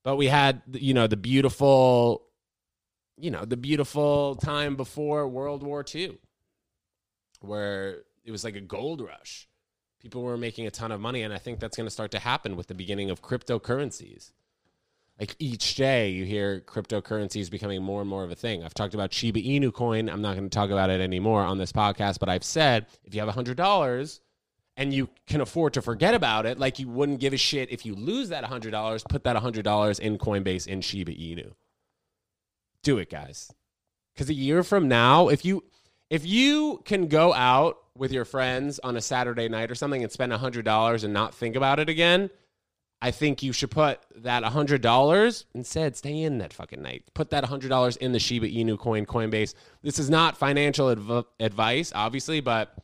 but 0.03 0.17
we 0.17 0.27
had, 0.27 0.63
you 0.73 0.95
know, 0.95 1.07
the 1.07 1.19
beautiful, 1.19 2.23
you 3.19 3.31
know, 3.31 3.45
the 3.45 3.59
beautiful 3.59 4.37
time 4.37 4.77
before 4.77 5.29
World 5.29 5.63
War 5.63 5.85
II, 5.95 6.19
where 7.41 7.99
it 8.25 8.31
was 8.31 8.43
like 8.43 8.57
a 8.57 8.61
gold 8.61 9.03
rush. 9.03 9.49
People 10.01 10.23
were 10.23 10.39
making 10.39 10.67
a 10.67 10.71
ton 10.71 10.93
of 10.93 11.01
money, 11.01 11.21
and 11.21 11.35
I 11.35 11.39
think 11.39 11.61
that's 11.61 11.77
going 11.77 11.87
to 11.87 11.91
start 11.91 12.11
to 12.13 12.19
happen 12.19 12.57
with 12.57 12.69
the 12.69 12.75
beginning 12.75 13.11
of 13.11 13.21
cryptocurrencies 13.21 14.33
like 15.21 15.37
each 15.39 15.75
day 15.75 16.09
you 16.09 16.25
hear 16.25 16.61
cryptocurrencies 16.61 17.51
becoming 17.51 17.83
more 17.83 18.01
and 18.01 18.09
more 18.09 18.25
of 18.25 18.31
a 18.31 18.35
thing. 18.35 18.65
I've 18.65 18.73
talked 18.73 18.95
about 18.95 19.13
Shiba 19.13 19.41
Inu 19.41 19.71
coin. 19.73 20.09
I'm 20.09 20.23
not 20.23 20.35
going 20.35 20.49
to 20.49 20.55
talk 20.55 20.71
about 20.71 20.89
it 20.89 21.03
anymore 21.03 21.43
on 21.43 21.59
this 21.59 21.73
podcast, 21.73 22.19
but 22.19 22.31
I've 22.31 22.43
said 22.43 22.87
if 23.05 23.15
you 23.15 23.21
have 23.21 23.29
$100 23.29 24.21
and 24.79 24.95
you 24.95 25.11
can 25.27 25.43
afford 25.43 25.75
to 25.75 25.83
forget 25.83 26.15
about 26.15 26.47
it, 26.47 26.59
like 26.59 26.79
you 26.79 26.89
wouldn't 26.89 27.21
give 27.21 27.35
a 27.35 27.37
shit 27.37 27.71
if 27.71 27.85
you 27.85 27.95
lose 27.95 28.31
that 28.31 28.45
$100, 28.45 29.09
put 29.11 29.25
that 29.25 29.37
$100 29.37 30.01
in 30.01 30.17
Coinbase 30.17 30.67
in 30.67 30.81
Shiba 30.81 31.13
Inu. 31.13 31.53
Do 32.83 32.97
it, 32.97 33.11
guys. 33.11 33.53
Cuz 34.17 34.31
a 34.31 34.35
year 34.35 34.63
from 34.63 34.89
now, 34.89 35.29
if 35.29 35.45
you 35.45 35.65
if 36.09 36.27
you 36.27 36.81
can 36.87 37.09
go 37.09 37.35
out 37.35 37.77
with 37.95 38.11
your 38.11 38.25
friends 38.25 38.79
on 38.79 38.97
a 38.97 39.01
Saturday 39.03 39.49
night 39.49 39.71
or 39.71 39.75
something 39.75 40.03
and 40.03 40.11
spend 40.11 40.33
$100 40.33 41.05
and 41.05 41.13
not 41.13 41.35
think 41.35 41.57
about 41.57 41.79
it 41.79 41.91
again, 41.91 42.31
I 43.03 43.11
think 43.11 43.43
you 43.43 43.53
should 43.53 43.71
put 43.71 43.99
that 44.17 44.43
$100 44.43 45.45
instead, 45.55 45.97
stay 45.97 46.21
in 46.21 46.39
that 46.39 46.53
fucking 46.53 46.83
night. 46.83 47.05
Put 47.15 47.31
that 47.31 47.45
$100 47.45 47.97
in 47.97 48.13
the 48.13 48.19
Shiba 48.19 48.47
Inu 48.49 48.79
coin, 48.79 49.07
Coinbase. 49.07 49.55
This 49.83 49.99
is 49.99 50.11
not 50.11 50.37
financial 50.37 50.91
adv- 50.91 51.27
advice, 51.39 51.93
obviously, 51.95 52.41
but 52.41 52.75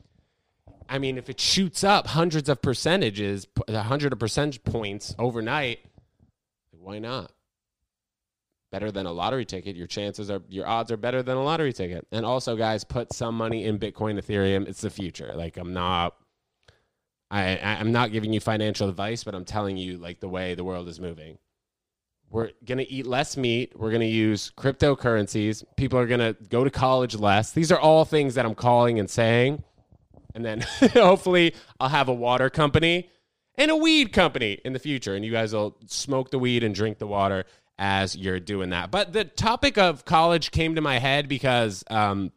I 0.89 0.99
mean, 0.99 1.19
if 1.19 1.29
it 1.29 1.39
shoots 1.39 1.85
up 1.85 2.07
hundreds 2.07 2.49
of 2.49 2.63
percentages, 2.63 3.47
a 3.69 3.83
hundred 3.83 4.13
of 4.13 4.19
percentage 4.19 4.65
points 4.65 5.15
overnight, 5.19 5.81
why 6.71 6.99
not? 6.99 7.33
better 8.77 8.91
than 8.91 9.07
a 9.07 9.13
lottery 9.13 9.45
ticket. 9.45 9.77
Your 9.77 9.87
chances 9.87 10.31
are, 10.31 10.43
your 10.49 10.67
odds 10.67 10.93
are 10.93 10.97
better 10.97 11.23
than 11.23 11.37
a 11.37 11.43
lottery 11.43 11.73
ticket. 11.73 12.07
And 12.13 12.27
also, 12.27 12.57
guys, 12.57 12.85
put 12.85 13.13
some 13.13 13.35
money 13.35 13.65
in 13.65 13.79
Bitcoin, 13.79 14.21
Ethereum. 14.21 14.69
It's 14.69 14.81
the 14.83 14.91
future. 14.91 15.33
Like, 15.35 15.57
I'm 15.57 15.73
not, 15.73 16.15
I, 17.31 17.59
I'm 17.59 17.93
not 17.93 18.13
giving 18.13 18.33
you 18.33 18.41
financial 18.41 18.89
advice, 18.89 19.25
but 19.25 19.35
I'm 19.35 19.45
telling 19.45 19.77
you, 19.77 19.99
like, 19.99 20.21
the 20.21 20.29
way 20.29 20.55
the 20.55 20.65
world 20.65 20.89
is 20.89 21.01
moving. 21.01 21.39
We're 22.31 22.51
going 22.65 22.79
to 22.79 22.91
eat 22.91 23.07
less 23.07 23.37
meat. 23.37 23.73
We're 23.77 23.91
going 23.91 24.01
to 24.01 24.07
use 24.07 24.53
cryptocurrencies. 24.57 25.65
People 25.77 25.99
are 25.99 26.07
going 26.07 26.21
to 26.21 26.37
go 26.49 26.65
to 26.65 26.71
college 26.71 27.15
less. 27.15 27.53
These 27.53 27.71
are 27.71 27.79
all 27.79 28.05
things 28.05 28.35
that 28.35 28.45
I'm 28.45 28.55
calling 28.55 28.99
and 28.99 29.09
saying. 29.09 29.63
And 30.35 30.45
then 30.45 30.61
hopefully 30.93 31.55
I'll 31.81 31.89
have 31.89 32.09
a 32.09 32.15
water 32.15 32.51
company 32.51 33.11
and 33.57 33.71
a 33.71 33.77
weed 33.77 34.13
company 34.13 34.61
in 34.65 34.73
the 34.73 34.79
future. 34.79 35.15
And 35.15 35.25
you 35.25 35.33
guys 35.33 35.53
will 35.53 35.77
smoke 35.87 36.31
the 36.31 36.39
weed 36.39 36.65
and 36.65 36.75
drink 36.75 36.99
the 36.99 37.07
water 37.07 37.45
as 37.79 38.17
you're 38.17 38.41
doing 38.41 38.71
that. 38.71 38.91
But 38.91 39.13
the 39.13 39.25
topic 39.25 39.79
of 39.79 40.05
college 40.05 40.51
came 40.51 40.75
to 40.75 40.81
my 40.81 40.99
head 40.99 41.29
because 41.29 41.85
um, 41.91 42.33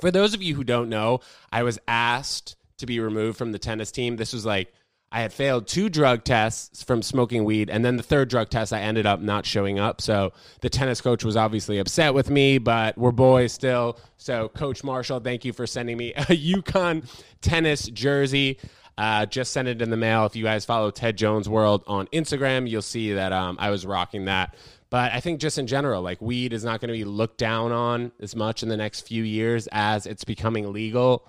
for 0.00 0.10
those 0.10 0.34
of 0.34 0.42
you 0.42 0.54
who 0.54 0.64
don't 0.64 0.88
know, 0.88 1.20
I 1.50 1.62
was 1.62 1.78
asked 1.88 2.56
to 2.82 2.86
be 2.86 3.00
removed 3.00 3.38
from 3.38 3.52
the 3.52 3.58
tennis 3.58 3.90
team. 3.90 4.16
This 4.16 4.32
was 4.32 4.44
like 4.44 4.72
I 5.10 5.20
had 5.20 5.32
failed 5.32 5.66
two 5.66 5.90
drug 5.90 6.24
tests 6.24 6.82
from 6.82 7.02
smoking 7.02 7.44
weed, 7.44 7.68
and 7.68 7.84
then 7.84 7.98
the 7.98 8.02
third 8.02 8.30
drug 8.30 8.48
test, 8.48 8.72
I 8.72 8.80
ended 8.80 9.04
up 9.04 9.20
not 9.20 9.44
showing 9.44 9.78
up. 9.78 10.00
So 10.00 10.32
the 10.62 10.70
tennis 10.70 11.02
coach 11.02 11.22
was 11.22 11.36
obviously 11.36 11.78
upset 11.78 12.14
with 12.14 12.30
me, 12.30 12.56
but 12.56 12.96
we're 12.96 13.12
boys 13.12 13.52
still. 13.52 13.98
So, 14.16 14.48
Coach 14.48 14.82
Marshall, 14.82 15.20
thank 15.20 15.44
you 15.44 15.52
for 15.52 15.66
sending 15.66 15.98
me 15.98 16.14
a 16.14 16.22
UConn 16.24 17.06
tennis 17.42 17.88
jersey. 17.88 18.58
Uh, 18.96 19.26
just 19.26 19.52
sent 19.52 19.68
it 19.68 19.82
in 19.82 19.90
the 19.90 19.96
mail. 19.96 20.24
If 20.24 20.34
you 20.34 20.44
guys 20.44 20.64
follow 20.64 20.90
Ted 20.90 21.18
Jones 21.18 21.48
World 21.48 21.82
on 21.86 22.06
Instagram, 22.08 22.68
you'll 22.68 22.82
see 22.82 23.12
that 23.12 23.32
um, 23.32 23.56
I 23.60 23.70
was 23.70 23.84
rocking 23.84 24.26
that. 24.26 24.54
But 24.88 25.12
I 25.12 25.20
think 25.20 25.40
just 25.40 25.58
in 25.58 25.66
general, 25.66 26.02
like 26.02 26.20
weed 26.20 26.52
is 26.52 26.64
not 26.64 26.80
going 26.80 26.88
to 26.88 26.94
be 26.94 27.04
looked 27.04 27.38
down 27.38 27.72
on 27.72 28.12
as 28.20 28.36
much 28.36 28.62
in 28.62 28.68
the 28.68 28.76
next 28.76 29.02
few 29.02 29.22
years 29.24 29.66
as 29.72 30.06
it's 30.06 30.24
becoming 30.24 30.72
legal. 30.72 31.26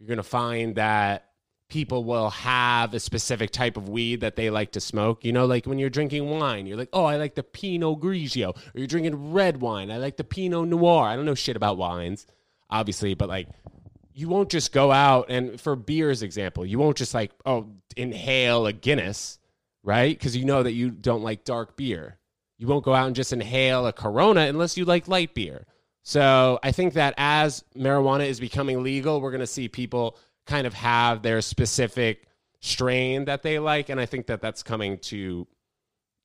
You're 0.00 0.08
going 0.08 0.16
to 0.16 0.22
find 0.22 0.76
that 0.76 1.26
people 1.68 2.04
will 2.04 2.30
have 2.30 2.94
a 2.94 3.00
specific 3.00 3.50
type 3.50 3.76
of 3.76 3.88
weed 3.88 4.22
that 4.22 4.34
they 4.34 4.50
like 4.50 4.72
to 4.72 4.80
smoke. 4.80 5.24
You 5.24 5.32
know, 5.32 5.44
like 5.46 5.66
when 5.66 5.78
you're 5.78 5.90
drinking 5.90 6.28
wine, 6.28 6.66
you're 6.66 6.78
like, 6.78 6.88
oh, 6.92 7.04
I 7.04 7.16
like 7.16 7.34
the 7.34 7.42
Pinot 7.42 8.00
Grigio. 8.00 8.56
Or 8.56 8.72
you're 8.74 8.86
drinking 8.86 9.32
red 9.32 9.60
wine, 9.60 9.90
I 9.90 9.98
like 9.98 10.16
the 10.16 10.24
Pinot 10.24 10.68
Noir. 10.68 11.06
I 11.06 11.16
don't 11.16 11.26
know 11.26 11.34
shit 11.34 11.56
about 11.56 11.76
wines, 11.76 12.26
obviously, 12.70 13.14
but 13.14 13.28
like 13.28 13.48
you 14.12 14.28
won't 14.28 14.50
just 14.50 14.72
go 14.72 14.90
out 14.90 15.26
and 15.30 15.60
for 15.60 15.76
beers 15.76 16.22
example, 16.22 16.66
you 16.66 16.78
won't 16.78 16.96
just 16.96 17.14
like, 17.14 17.30
oh, 17.46 17.68
inhale 17.96 18.66
a 18.66 18.72
Guinness, 18.72 19.38
right? 19.82 20.18
Because 20.18 20.36
you 20.36 20.46
know 20.46 20.62
that 20.62 20.72
you 20.72 20.90
don't 20.90 21.22
like 21.22 21.44
dark 21.44 21.76
beer. 21.76 22.18
You 22.58 22.66
won't 22.66 22.84
go 22.84 22.94
out 22.94 23.06
and 23.06 23.16
just 23.16 23.32
inhale 23.32 23.86
a 23.86 23.92
Corona 23.92 24.42
unless 24.42 24.76
you 24.76 24.84
like 24.84 25.08
light 25.08 25.34
beer. 25.34 25.66
So 26.02 26.58
I 26.62 26.72
think 26.72 26.94
that 26.94 27.14
as 27.18 27.64
marijuana 27.76 28.26
is 28.26 28.40
becoming 28.40 28.82
legal, 28.82 29.20
we're 29.20 29.30
going 29.30 29.40
to 29.40 29.46
see 29.46 29.68
people 29.68 30.16
kind 30.46 30.66
of 30.66 30.74
have 30.74 31.22
their 31.22 31.40
specific 31.40 32.26
strain 32.60 33.26
that 33.26 33.42
they 33.42 33.58
like, 33.58 33.88
and 33.88 34.00
I 34.00 34.06
think 34.06 34.26
that 34.26 34.40
that's 34.40 34.62
coming 34.62 34.98
to 34.98 35.46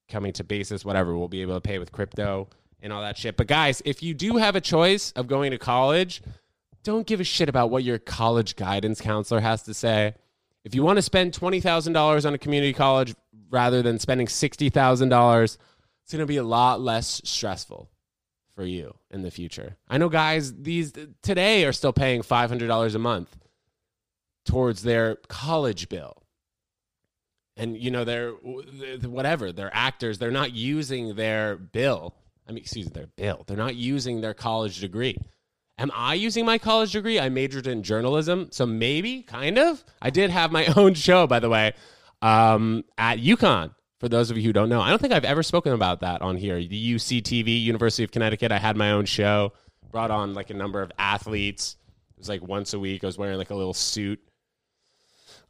coming 0.10 0.34
to 0.34 0.44
basis. 0.44 0.86
Whatever 0.86 1.17
we'll 1.17 1.27
be 1.27 1.41
able 1.41 1.55
to 1.55 1.62
pay 1.62 1.79
with 1.79 1.91
crypto 1.91 2.50
and 2.82 2.94
all 2.94 3.01
that 3.01 3.17
shit. 3.17 3.38
But 3.38 3.48
guys, 3.48 3.82
if 3.86 4.03
you 4.03 4.13
do 4.13 4.38
have 4.38 4.55
a 4.55 4.62
choice 4.62 5.12
of 5.12 5.27
going 5.27 5.51
to 5.51 5.58
college, 5.58 6.22
don't 6.84 7.08
give 7.08 7.20
a 7.20 7.24
shit 7.24 7.50
about 7.50 7.70
what 7.70 7.84
your 7.84 8.00
college 8.00 8.55
guidance 8.55 9.01
counselor 9.01 9.41
has 9.41 9.63
to 9.63 9.74
say. 9.74 10.15
If 10.63 10.74
you 10.74 10.84
want 10.84 10.98
to 10.98 11.01
spend 11.01 11.34
twenty 11.34 11.60
thousand 11.60 11.94
dollars 11.94 12.25
on 12.25 12.34
a 12.34 12.38
community 12.38 12.74
college 12.74 13.13
rather 13.50 13.82
than 13.82 14.00
spending 14.00 14.27
sixty 14.27 14.70
thousand 14.70 15.10
dollars, 15.10 15.58
it's 16.03 16.13
going 16.13 16.22
to 16.22 16.25
be 16.25 16.38
a 16.38 16.44
lot 16.44 16.79
less 16.82 17.22
stressful 17.24 17.89
for 18.55 18.63
you 18.65 18.95
in 19.12 19.21
the 19.21 19.31
future. 19.31 19.75
I 19.88 19.97
know 19.97 20.09
guys 20.09 20.53
these 20.53 20.93
today 21.21 21.65
are 21.65 21.74
still 21.74 21.93
paying 21.93 22.21
five 22.21 22.50
hundred 22.50 22.67
dollars 22.67 22.95
a 22.95 23.00
month 23.00 23.35
towards 24.45 24.83
their 24.83 25.15
college 25.27 25.89
bill. 25.89 26.24
And 27.57 27.77
you 27.77 27.91
know 27.91 28.03
they're 28.03 28.31
whatever 28.31 29.51
they're 29.51 29.74
actors. 29.74 30.17
They're 30.17 30.31
not 30.31 30.53
using 30.53 31.15
their 31.15 31.55
bill. 31.55 32.15
I 32.47 32.51
mean, 32.51 32.62
excuse 32.62 32.85
me, 32.88 32.91
their 32.93 33.07
bill. 33.07 33.43
They're 33.47 33.57
not 33.57 33.75
using 33.75 34.21
their 34.21 34.33
college 34.33 34.79
degree. 34.79 35.17
Am 35.77 35.91
I 35.93 36.13
using 36.13 36.45
my 36.45 36.57
college 36.57 36.91
degree? 36.91 37.19
I 37.19 37.29
majored 37.29 37.67
in 37.67 37.83
journalism, 37.83 38.47
so 38.51 38.65
maybe, 38.65 39.24
kind 39.24 39.57
of. 39.57 39.83
I 40.01 40.09
did 40.09 40.29
have 40.29 40.51
my 40.51 40.65
own 40.77 40.93
show, 40.93 41.27
by 41.27 41.39
the 41.39 41.50
way, 41.50 41.74
um, 42.21 42.85
at 42.97 43.19
UConn. 43.19 43.71
For 43.99 44.09
those 44.09 44.29
of 44.29 44.37
you 44.37 44.43
who 44.43 44.53
don't 44.53 44.69
know, 44.69 44.81
I 44.81 44.89
don't 44.89 44.99
think 44.99 45.13
I've 45.13 45.25
ever 45.25 45.41
spoken 45.41 45.73
about 45.73 46.01
that 46.01 46.21
on 46.21 46.35
here. 46.35 46.57
The 46.57 46.95
UCTV, 46.95 47.63
University 47.63 48.03
of 48.03 48.11
Connecticut. 48.11 48.51
I 48.51 48.57
had 48.57 48.75
my 48.75 48.91
own 48.91 49.05
show, 49.05 49.53
brought 49.91 50.11
on 50.11 50.33
like 50.33 50.49
a 50.49 50.53
number 50.53 50.81
of 50.81 50.91
athletes. 50.99 51.77
It 52.15 52.19
was 52.19 52.29
like 52.29 52.45
once 52.45 52.73
a 52.73 52.79
week. 52.79 53.03
I 53.03 53.07
was 53.07 53.17
wearing 53.17 53.37
like 53.37 53.51
a 53.51 53.55
little 53.55 53.73
suit 53.73 54.19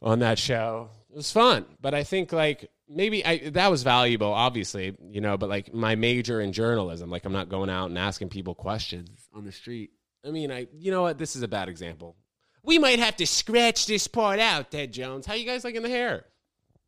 on 0.00 0.20
that 0.20 0.38
show. 0.38 0.90
It 1.10 1.16
was 1.16 1.32
fun, 1.32 1.66
but 1.80 1.94
I 1.94 2.04
think 2.04 2.32
like 2.32 2.70
maybe 2.88 3.24
I 3.24 3.50
that 3.50 3.70
was 3.70 3.82
valuable, 3.82 4.32
obviously, 4.32 4.96
you 5.10 5.20
know. 5.20 5.36
But 5.36 5.48
like 5.48 5.74
my 5.74 5.94
major 5.96 6.40
in 6.40 6.52
journalism, 6.52 7.10
like 7.10 7.24
I'm 7.24 7.32
not 7.32 7.48
going 7.48 7.70
out 7.70 7.86
and 7.86 7.98
asking 7.98 8.28
people 8.28 8.54
questions 8.54 9.28
on 9.34 9.44
the 9.44 9.52
street. 9.52 9.90
I 10.24 10.30
mean, 10.30 10.52
I 10.52 10.68
you 10.78 10.90
know 10.90 11.02
what? 11.02 11.18
This 11.18 11.36
is 11.36 11.42
a 11.42 11.48
bad 11.48 11.68
example. 11.68 12.16
We 12.62 12.78
might 12.78 12.98
have 12.98 13.16
to 13.16 13.26
scratch 13.26 13.86
this 13.86 14.06
part 14.06 14.40
out, 14.40 14.70
Ted 14.70 14.92
Jones. 14.92 15.24
How 15.26 15.34
you 15.34 15.46
guys 15.46 15.64
liking 15.64 15.82
the 15.82 15.88
hair? 15.88 16.24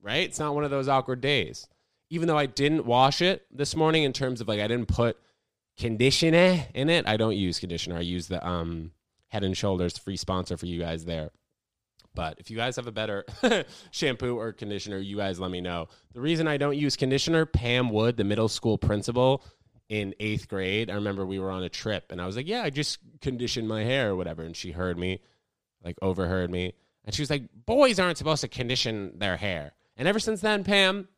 Right? 0.09 0.27
It's 0.27 0.39
not 0.39 0.55
one 0.55 0.65
of 0.65 0.71
those 0.71 0.89
awkward 0.89 1.21
days. 1.21 1.69
Even 2.09 2.29
though 2.29 2.39
I 2.39 2.47
didn't 2.47 2.87
wash 2.87 3.21
it 3.21 3.45
this 3.51 3.77
morning, 3.77 4.05
in 4.05 4.15
terms 4.15 4.41
of 4.41 4.49
like 4.49 4.59
I 4.59 4.67
didn't 4.67 4.89
put 4.89 5.19
conditioner 5.77 6.65
in 6.75 6.89
it. 6.89 7.07
I 7.07 7.19
don't 7.19 7.37
use 7.37 7.61
conditioner. 7.61 7.97
I 7.97 8.01
use 8.01 8.27
the 8.27 8.47
um 8.47 8.93
Head 9.29 9.45
and 9.45 9.55
Shoulders 9.55 9.99
free 9.99 10.17
sponsor 10.17 10.57
for 10.57 10.65
you 10.65 10.81
guys 10.81 11.05
there. 11.05 11.31
But 12.15 12.39
if 12.39 12.51
you 12.51 12.57
guys 12.57 12.77
have 12.77 12.87
a 12.87 12.93
better 12.93 13.27
shampoo 13.91 14.39
or 14.39 14.53
conditioner, 14.53 14.97
you 14.97 15.19
guys 15.19 15.39
let 15.39 15.51
me 15.51 15.61
know. 15.61 15.89
The 16.15 16.21
reason 16.23 16.49
I 16.49 16.57
don't 16.57 16.77
use 16.77 16.97
conditioner, 16.97 17.45
Pam 17.45 17.91
Wood, 17.91 18.17
the 18.17 18.25
middle 18.25 18.49
school 18.49 18.79
principal 18.79 19.45
in 19.91 20.15
eighth 20.19 20.49
grade, 20.49 20.91
I 20.91 20.95
remember 20.95 21.27
we 21.27 21.39
were 21.39 21.51
on 21.51 21.63
a 21.63 21.69
trip 21.69 22.11
and 22.11 22.21
I 22.21 22.27
was 22.27 22.35
like, 22.35 22.49
Yeah, 22.49 22.63
I 22.63 22.71
just 22.71 22.99
conditioned 23.21 23.69
my 23.69 23.85
hair 23.85 24.11
or 24.11 24.17
whatever. 24.17 24.43
And 24.43 24.57
she 24.57 24.73
heard 24.73 24.99
me, 24.99 25.21
like 25.85 25.97
overheard 26.03 26.51
me. 26.51 26.73
And 27.05 27.15
she 27.15 27.23
was 27.23 27.31
like, 27.31 27.45
Boys 27.67 28.01
aren't 28.01 28.19
supposed 28.19 28.41
to 28.41 28.49
condition 28.49 29.19
their 29.19 29.37
hair. 29.37 29.75
And 29.99 30.09
ever 30.09 30.19
since 30.19 30.41
then, 30.41 30.65
Pam, 30.65 31.09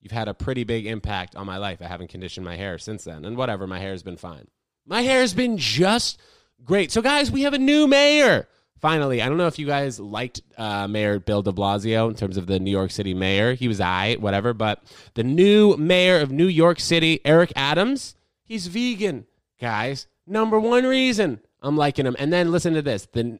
you've 0.00 0.12
had 0.12 0.28
a 0.28 0.34
pretty 0.34 0.64
big 0.64 0.86
impact 0.86 1.36
on 1.36 1.46
my 1.46 1.58
life. 1.58 1.80
I 1.80 1.86
haven't 1.86 2.08
conditioned 2.08 2.44
my 2.44 2.56
hair 2.56 2.78
since 2.78 3.04
then. 3.04 3.24
And 3.24 3.36
whatever, 3.36 3.66
my 3.66 3.78
hair's 3.78 4.02
been 4.02 4.16
fine. 4.16 4.48
My 4.84 5.02
hair's 5.02 5.34
been 5.34 5.58
just 5.58 6.18
great. 6.64 6.90
So, 6.90 7.02
guys, 7.02 7.30
we 7.30 7.42
have 7.42 7.54
a 7.54 7.58
new 7.58 7.86
mayor 7.86 8.48
finally, 8.82 9.22
I 9.22 9.28
don't 9.28 9.38
know 9.38 9.46
if 9.46 9.58
you 9.58 9.66
guys 9.66 9.98
liked 9.98 10.42
uh, 10.58 10.86
Mayor 10.88 11.20
Bill 11.20 11.40
de 11.40 11.52
Blasio 11.52 12.10
in 12.10 12.16
terms 12.16 12.36
of 12.36 12.46
the 12.46 12.58
New 12.58 12.70
York 12.70 12.90
City 12.90 13.14
mayor. 13.14 13.54
He 13.54 13.68
was 13.68 13.80
I, 13.80 14.16
whatever. 14.16 14.52
But 14.52 14.82
the 15.14 15.22
new 15.22 15.76
mayor 15.76 16.20
of 16.20 16.32
New 16.32 16.48
York 16.48 16.80
City, 16.80 17.20
Eric 17.24 17.52
Adams, 17.56 18.16
he's 18.44 18.66
vegan, 18.66 19.26
guys. 19.58 20.08
Number 20.26 20.60
one 20.60 20.84
reason 20.84 21.40
I'm 21.62 21.76
liking 21.76 22.06
him. 22.06 22.16
And 22.18 22.32
then 22.32 22.50
listen 22.50 22.74
to 22.74 22.82
this. 22.82 23.06
The, 23.12 23.38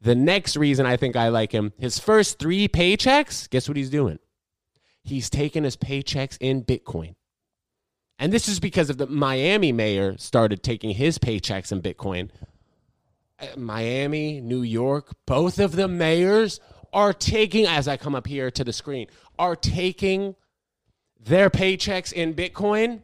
the 0.00 0.14
next 0.14 0.56
reason 0.56 0.84
I 0.86 0.96
think 0.96 1.16
I 1.16 1.28
like 1.28 1.50
him, 1.50 1.72
his 1.78 1.98
first 1.98 2.38
three 2.38 2.68
paychecks, 2.68 3.48
guess 3.48 3.68
what 3.68 3.78
he's 3.78 3.90
doing? 3.90 4.18
He's 5.04 5.30
taking 5.30 5.64
his 5.64 5.76
paychecks 5.76 6.36
in 6.40 6.64
Bitcoin. 6.64 7.14
And 8.18 8.32
this 8.32 8.48
is 8.48 8.60
because 8.60 8.88
of 8.88 8.98
the 8.98 9.06
Miami 9.06 9.72
mayor 9.72 10.16
started 10.16 10.62
taking 10.62 10.90
his 10.90 11.18
paychecks 11.18 11.72
in 11.72 11.82
Bitcoin. 11.82 12.30
Uh, 13.40 13.46
Miami, 13.56 14.40
New 14.40 14.62
York, 14.62 15.12
both 15.26 15.58
of 15.58 15.72
the 15.72 15.88
mayors 15.88 16.60
are 16.92 17.12
taking, 17.12 17.66
as 17.66 17.88
I 17.88 17.96
come 17.96 18.14
up 18.14 18.26
here 18.26 18.50
to 18.50 18.62
the 18.62 18.72
screen, 18.72 19.08
are 19.38 19.56
taking 19.56 20.36
their 21.18 21.50
paychecks 21.50 22.12
in 22.12 22.34
Bitcoin. 22.34 23.02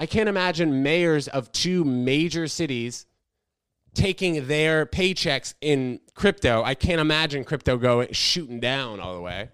I 0.00 0.06
can't 0.06 0.28
imagine 0.28 0.82
mayors 0.82 1.28
of 1.28 1.52
two 1.52 1.84
major 1.84 2.48
cities 2.48 3.06
taking 3.94 4.48
their 4.48 4.86
paychecks 4.86 5.54
in 5.60 6.00
crypto. 6.14 6.62
I 6.64 6.74
can't 6.74 7.00
imagine 7.00 7.44
crypto 7.44 7.76
going 7.76 8.12
shooting 8.12 8.58
down 8.58 8.98
all 8.98 9.14
the 9.14 9.20
way. 9.20 9.50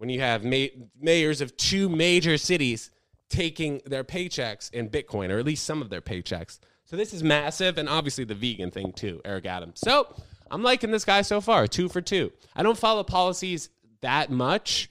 When 0.00 0.08
you 0.08 0.20
have 0.20 0.42
mayors 0.42 1.42
of 1.42 1.54
two 1.58 1.90
major 1.90 2.38
cities 2.38 2.90
taking 3.28 3.82
their 3.84 4.02
paychecks 4.02 4.72
in 4.72 4.88
Bitcoin, 4.88 5.28
or 5.28 5.38
at 5.38 5.44
least 5.44 5.66
some 5.66 5.82
of 5.82 5.90
their 5.90 6.00
paychecks. 6.00 6.58
So 6.86 6.96
this 6.96 7.12
is 7.12 7.22
massive, 7.22 7.76
and 7.76 7.86
obviously 7.86 8.24
the 8.24 8.34
vegan 8.34 8.70
thing 8.70 8.94
too, 8.94 9.20
Eric 9.26 9.44
Adams. 9.44 9.78
So 9.80 10.06
I'm 10.50 10.62
liking 10.62 10.90
this 10.90 11.04
guy 11.04 11.20
so 11.20 11.42
far, 11.42 11.66
two 11.66 11.90
for 11.90 12.00
two. 12.00 12.32
I 12.56 12.62
don't 12.62 12.78
follow 12.78 13.04
policies 13.04 13.68
that 14.00 14.30
much 14.30 14.88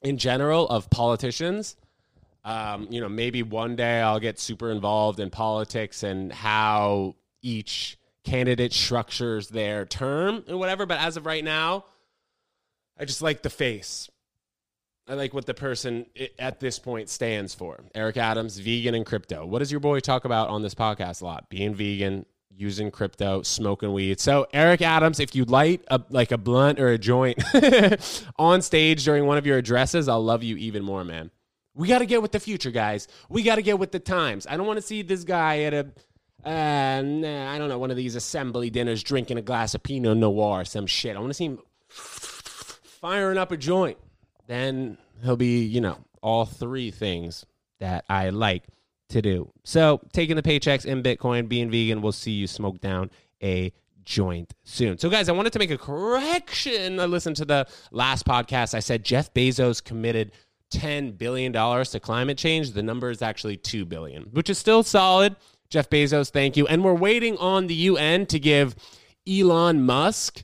in 0.00 0.16
general 0.16 0.66
of 0.70 0.88
politicians. 0.88 1.76
Um, 2.46 2.86
you 2.88 3.02
know, 3.02 3.10
maybe 3.10 3.42
one 3.42 3.76
day 3.76 4.00
I'll 4.00 4.20
get 4.20 4.40
super 4.40 4.70
involved 4.70 5.20
in 5.20 5.28
politics 5.28 6.02
and 6.02 6.32
how 6.32 7.16
each 7.42 7.98
candidate 8.24 8.72
structures 8.72 9.48
their 9.48 9.84
term 9.84 10.44
and 10.48 10.58
whatever. 10.58 10.86
But 10.86 10.98
as 10.98 11.18
of 11.18 11.26
right 11.26 11.44
now, 11.44 11.84
I 13.02 13.04
just 13.04 13.20
like 13.20 13.42
the 13.42 13.50
face. 13.50 14.08
I 15.08 15.14
like 15.14 15.34
what 15.34 15.44
the 15.44 15.54
person 15.54 16.06
at 16.38 16.60
this 16.60 16.78
point 16.78 17.08
stands 17.08 17.52
for. 17.52 17.80
Eric 17.96 18.16
Adams, 18.16 18.58
vegan 18.58 18.94
and 18.94 19.04
crypto. 19.04 19.44
What 19.44 19.58
does 19.58 19.72
your 19.72 19.80
boy 19.80 19.98
talk 19.98 20.24
about 20.24 20.50
on 20.50 20.62
this 20.62 20.76
podcast 20.76 21.20
a 21.20 21.24
lot? 21.24 21.50
Being 21.50 21.74
vegan, 21.74 22.26
using 22.56 22.92
crypto, 22.92 23.42
smoking 23.42 23.92
weed. 23.92 24.20
So 24.20 24.46
Eric 24.52 24.82
Adams, 24.82 25.18
if 25.18 25.34
you 25.34 25.44
light 25.44 25.82
a, 25.88 26.00
like 26.10 26.30
a 26.30 26.38
blunt 26.38 26.78
or 26.78 26.90
a 26.90 26.98
joint 26.98 27.42
on 28.38 28.62
stage 28.62 29.04
during 29.04 29.26
one 29.26 29.36
of 29.36 29.46
your 29.46 29.58
addresses, 29.58 30.08
I'll 30.08 30.22
love 30.22 30.44
you 30.44 30.56
even 30.58 30.84
more, 30.84 31.02
man. 31.02 31.32
We 31.74 31.88
got 31.88 31.98
to 31.98 32.06
get 32.06 32.22
with 32.22 32.30
the 32.30 32.38
future, 32.38 32.70
guys. 32.70 33.08
We 33.28 33.42
got 33.42 33.56
to 33.56 33.62
get 33.62 33.80
with 33.80 33.90
the 33.90 33.98
times. 33.98 34.46
I 34.46 34.56
don't 34.56 34.68
want 34.68 34.76
to 34.76 34.86
see 34.86 35.02
this 35.02 35.24
guy 35.24 35.62
at 35.62 35.74
a 35.74 35.88
uh, 36.44 37.02
nah, 37.04 37.52
I 37.52 37.58
don't 37.58 37.68
know, 37.68 37.78
one 37.78 37.90
of 37.90 37.96
these 37.96 38.16
assembly 38.16 38.70
dinners 38.70 39.02
drinking 39.02 39.38
a 39.38 39.42
glass 39.42 39.74
of 39.74 39.82
Pinot 39.82 40.16
Noir 40.16 40.60
or 40.60 40.64
some 40.64 40.86
shit. 40.86 41.16
I 41.16 41.20
want 41.20 41.30
to 41.30 41.34
see 41.34 41.46
him 41.46 41.58
firing 43.02 43.36
up 43.36 43.52
a 43.52 43.56
joint. 43.58 43.98
Then 44.46 44.96
he'll 45.22 45.36
be, 45.36 45.64
you 45.64 45.82
know, 45.82 45.98
all 46.22 46.46
three 46.46 46.90
things 46.90 47.44
that 47.80 48.06
I 48.08 48.30
like 48.30 48.64
to 49.10 49.20
do. 49.20 49.52
So 49.64 50.00
taking 50.14 50.36
the 50.36 50.42
paychecks 50.42 50.86
in 50.86 51.02
Bitcoin, 51.02 51.48
being 51.48 51.70
vegan, 51.70 52.00
we'll 52.00 52.12
see 52.12 52.30
you 52.30 52.46
smoke 52.46 52.80
down 52.80 53.10
a 53.42 53.72
joint 54.04 54.54
soon. 54.64 54.98
So, 54.98 55.10
guys, 55.10 55.28
I 55.28 55.32
wanted 55.32 55.52
to 55.52 55.58
make 55.58 55.70
a 55.70 55.78
correction. 55.78 56.98
I 56.98 57.06
listened 57.06 57.36
to 57.36 57.44
the 57.44 57.66
last 57.90 58.24
podcast. 58.24 58.74
I 58.74 58.80
said 58.80 59.04
Jeff 59.04 59.34
Bezos 59.34 59.82
committed 59.82 60.32
$10 60.72 61.18
billion 61.18 61.52
to 61.52 62.00
climate 62.00 62.38
change. 62.38 62.70
The 62.70 62.82
number 62.82 63.10
is 63.10 63.20
actually 63.20 63.56
2 63.58 63.84
billion, 63.84 64.22
which 64.32 64.48
is 64.48 64.58
still 64.58 64.82
solid. 64.82 65.36
Jeff 65.70 65.90
Bezos, 65.90 66.30
thank 66.30 66.56
you. 66.56 66.66
And 66.66 66.84
we're 66.84 66.94
waiting 66.94 67.36
on 67.38 67.66
the 67.66 67.74
UN 67.74 68.26
to 68.26 68.38
give 68.38 68.76
Elon 69.28 69.82
Musk, 69.82 70.42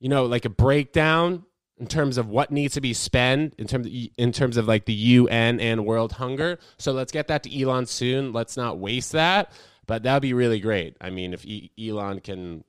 you 0.00 0.08
know, 0.08 0.24
like 0.24 0.44
a 0.44 0.50
breakdown 0.50 1.44
in 1.82 1.88
terms 1.88 2.16
of 2.16 2.28
what 2.28 2.52
needs 2.52 2.74
to 2.74 2.80
be 2.80 2.94
spent 2.94 3.54
in 3.58 3.66
terms 3.66 3.88
of, 3.88 3.92
in 4.16 4.30
terms 4.30 4.56
of 4.56 4.68
like 4.68 4.84
the 4.84 4.92
UN 4.92 5.58
and 5.58 5.84
world 5.84 6.12
hunger. 6.12 6.60
So 6.78 6.92
let's 6.92 7.10
get 7.10 7.26
that 7.26 7.42
to 7.42 7.60
Elon 7.60 7.86
soon. 7.86 8.32
Let's 8.32 8.56
not 8.56 8.78
waste 8.78 9.10
that. 9.12 9.50
But 9.84 10.04
that'd 10.04 10.22
be 10.22 10.32
really 10.32 10.60
great. 10.60 10.96
I 11.00 11.10
mean, 11.10 11.34
if 11.34 11.44
e- 11.44 11.72
Elon 11.76 12.20
can 12.20 12.62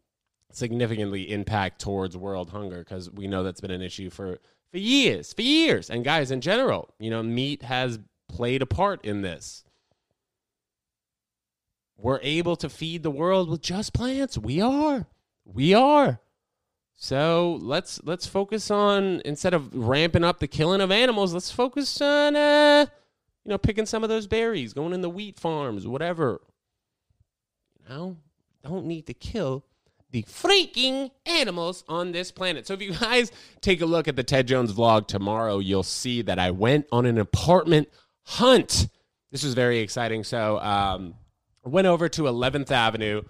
significantly 0.51 1.31
impact 1.31 1.79
towards 1.79 2.17
world 2.17 2.49
hunger, 2.49 2.79
because 2.79 3.07
we 3.11 3.27
know 3.27 3.43
that's 3.43 3.61
been 3.61 3.69
an 3.69 3.83
issue 3.83 4.09
for 4.09 4.39
for 4.71 4.79
years, 4.79 5.31
for 5.31 5.43
years. 5.43 5.91
And 5.91 6.03
guys, 6.03 6.31
in 6.31 6.41
general, 6.41 6.91
you 6.97 7.11
know, 7.11 7.21
meat 7.21 7.61
has 7.61 7.99
played 8.27 8.63
a 8.63 8.65
part 8.65 9.05
in 9.05 9.21
this 9.21 9.63
we're 11.95 12.19
able 12.23 12.55
to 12.55 12.67
feed 12.67 13.03
the 13.03 13.11
world 13.11 13.47
with 13.47 13.61
just 13.61 13.93
plants. 13.93 14.39
We 14.39 14.59
are. 14.59 15.05
We 15.45 15.75
are. 15.75 16.19
So 16.95 17.59
let's 17.61 18.01
let's 18.03 18.25
focus 18.27 18.71
on 18.71 19.21
instead 19.25 19.53
of 19.53 19.73
ramping 19.75 20.23
up 20.23 20.39
the 20.39 20.47
killing 20.47 20.81
of 20.81 20.91
animals, 20.91 21.33
let's 21.33 21.51
focus 21.51 22.01
on 22.01 22.35
uh 22.35 22.85
you 23.43 23.49
know 23.49 23.57
picking 23.57 23.85
some 23.85 24.03
of 24.03 24.09
those 24.09 24.27
berries, 24.27 24.73
going 24.73 24.93
in 24.93 25.01
the 25.01 25.09
wheat 25.09 25.39
farms, 25.39 25.85
whatever. 25.85 26.39
You 27.79 27.89
know, 27.95 28.17
don't 28.63 28.85
need 28.85 29.07
to 29.07 29.13
kill 29.13 29.65
the 30.11 30.23
freaking 30.23 31.09
animals 31.25 31.83
on 31.89 32.11
this 32.11 32.31
planet. 32.31 32.67
So 32.67 32.75
if 32.75 32.81
you 32.81 32.93
guys 32.93 33.31
take 33.61 33.81
a 33.81 33.85
look 33.85 34.07
at 34.07 34.15
the 34.15 34.23
Ted 34.23 34.47
Jones 34.47 34.71
vlog 34.71 35.07
tomorrow, 35.07 35.59
you'll 35.59 35.83
see 35.83 36.21
that 36.21 36.39
I 36.39 36.51
went 36.51 36.85
on 36.91 37.05
an 37.05 37.17
apartment 37.17 37.89
hunt. 38.23 38.87
This 39.31 39.43
was 39.43 39.55
very 39.55 39.79
exciting. 39.79 40.23
So 40.23 40.59
um 40.59 41.15
went 41.65 41.87
over 41.87 42.07
to 42.09 42.23
11th 42.23 42.71
Avenue 42.71 43.23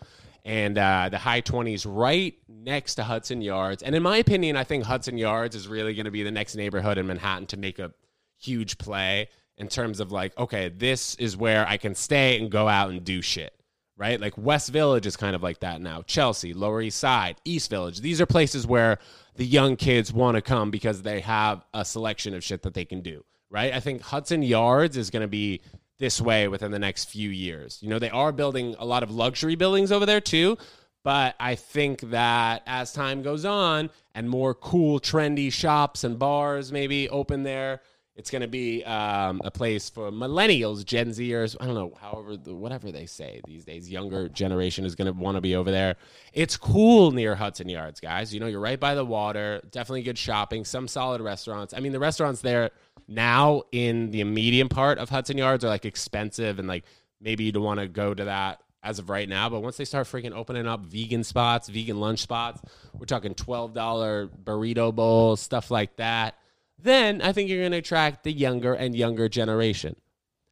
and 0.45 0.77
uh, 0.77 1.09
the 1.09 1.17
high 1.17 1.41
20s 1.41 1.85
right 1.87 2.35
next 2.47 2.95
to 2.95 3.03
Hudson 3.03 3.41
Yards. 3.41 3.81
And 3.81 3.95
in 3.95 4.03
my 4.03 4.17
opinion, 4.17 4.57
I 4.57 4.63
think 4.63 4.83
Hudson 4.83 5.17
Yards 5.17 5.55
is 5.55 5.67
really 5.67 5.93
going 5.93 6.05
to 6.05 6.11
be 6.11 6.23
the 6.23 6.31
next 6.31 6.55
neighborhood 6.55 6.97
in 6.97 7.07
Manhattan 7.07 7.47
to 7.47 7.57
make 7.57 7.79
a 7.79 7.93
huge 8.41 8.77
play 8.77 9.29
in 9.57 9.67
terms 9.67 9.99
of 9.99 10.11
like, 10.11 10.37
okay, 10.37 10.69
this 10.69 11.15
is 11.15 11.37
where 11.37 11.67
I 11.67 11.77
can 11.77 11.95
stay 11.95 12.39
and 12.39 12.51
go 12.51 12.67
out 12.67 12.89
and 12.89 13.03
do 13.03 13.21
shit. 13.21 13.53
Right? 13.95 14.19
Like 14.19 14.37
West 14.37 14.69
Village 14.69 15.05
is 15.05 15.15
kind 15.15 15.35
of 15.35 15.43
like 15.43 15.59
that 15.59 15.79
now. 15.79 16.01
Chelsea, 16.01 16.53
Lower 16.53 16.81
East 16.81 16.97
Side, 16.97 17.37
East 17.45 17.69
Village. 17.69 18.01
These 18.01 18.19
are 18.19 18.25
places 18.25 18.65
where 18.65 18.97
the 19.35 19.45
young 19.45 19.75
kids 19.75 20.11
want 20.11 20.35
to 20.35 20.41
come 20.41 20.71
because 20.71 21.03
they 21.03 21.19
have 21.21 21.63
a 21.75 21.85
selection 21.85 22.33
of 22.33 22.43
shit 22.43 22.63
that 22.63 22.73
they 22.73 22.85
can 22.85 23.01
do. 23.01 23.23
Right? 23.51 23.71
I 23.71 23.79
think 23.79 24.01
Hudson 24.01 24.41
Yards 24.41 24.97
is 24.97 25.11
going 25.11 25.21
to 25.21 25.27
be 25.27 25.61
this 26.03 26.19
way 26.19 26.49
within 26.49 26.69
the 26.69 26.79
next 26.79 27.05
few 27.05 27.29
years. 27.29 27.79
You 27.81 27.87
know, 27.87 27.97
they 27.97 28.09
are 28.09 28.33
building 28.33 28.75
a 28.77 28.85
lot 28.85 29.03
of 29.03 29.09
luxury 29.09 29.55
buildings 29.55 29.89
over 29.89 30.05
there 30.05 30.19
too, 30.19 30.57
but 31.01 31.33
I 31.39 31.55
think 31.55 32.01
that 32.09 32.61
as 32.67 32.91
time 32.91 33.21
goes 33.21 33.45
on 33.45 33.89
and 34.13 34.29
more 34.29 34.53
cool, 34.53 34.99
trendy 34.99 35.49
shops 35.49 36.03
and 36.03 36.19
bars 36.19 36.73
maybe 36.73 37.07
open 37.07 37.43
there, 37.43 37.79
it's 38.17 38.29
going 38.29 38.41
to 38.41 38.49
be 38.49 38.83
um, 38.83 39.39
a 39.45 39.49
place 39.49 39.89
for 39.89 40.11
millennials, 40.11 40.83
Gen 40.83 41.11
Zers. 41.11 41.55
I 41.61 41.67
don't 41.67 41.73
know, 41.73 41.93
however, 42.01 42.33
whatever 42.53 42.91
they 42.91 43.05
say 43.05 43.39
these 43.47 43.63
days. 43.63 43.89
Younger 43.89 44.27
generation 44.27 44.83
is 44.83 44.95
going 44.95 45.07
to 45.07 45.17
want 45.17 45.35
to 45.35 45.41
be 45.41 45.55
over 45.55 45.71
there. 45.71 45.95
It's 46.33 46.57
cool 46.57 47.11
near 47.11 47.33
Hudson 47.33 47.69
Yards, 47.69 48.01
guys. 48.01 48.33
You 48.33 48.41
know, 48.41 48.47
you're 48.47 48.59
right 48.59 48.79
by 48.79 48.93
the 48.93 49.05
water. 49.05 49.61
Definitely 49.71 50.03
good 50.03 50.17
shopping. 50.17 50.65
Some 50.65 50.89
solid 50.89 51.21
restaurants. 51.21 51.73
I 51.73 51.79
mean, 51.79 51.93
the 51.93 51.99
restaurants 51.99 52.41
there 52.41 52.71
now 53.07 53.63
in 53.71 54.11
the 54.11 54.21
immediate 54.21 54.69
part 54.69 54.97
of 54.97 55.09
Hudson 55.09 55.37
Yards 55.37 55.63
are 55.63 55.69
like 55.69 55.85
expensive 55.85 56.59
and 56.59 56.67
like 56.67 56.83
maybe 57.19 57.43
you 57.43 57.51
don't 57.51 57.63
want 57.63 57.79
to 57.79 57.87
go 57.87 58.13
to 58.13 58.25
that 58.25 58.61
as 58.83 58.99
of 58.99 59.09
right 59.09 59.27
now. 59.27 59.49
But 59.49 59.61
once 59.61 59.77
they 59.77 59.85
start 59.85 60.07
freaking 60.07 60.33
opening 60.33 60.67
up 60.67 60.81
vegan 60.81 61.23
spots, 61.23 61.69
vegan 61.69 61.99
lunch 61.99 62.19
spots, 62.19 62.61
we're 62.93 63.05
talking 63.05 63.33
$12 63.33 64.29
burrito 64.43 64.93
bowls, 64.93 65.39
stuff 65.39 65.71
like 65.71 65.95
that. 65.95 66.35
Then 66.77 67.21
I 67.21 67.31
think 67.31 67.49
you're 67.49 67.61
going 67.61 67.71
to 67.71 67.77
attract 67.77 68.23
the 68.23 68.33
younger 68.33 68.73
and 68.73 68.95
younger 68.95 69.29
generation. 69.29 69.95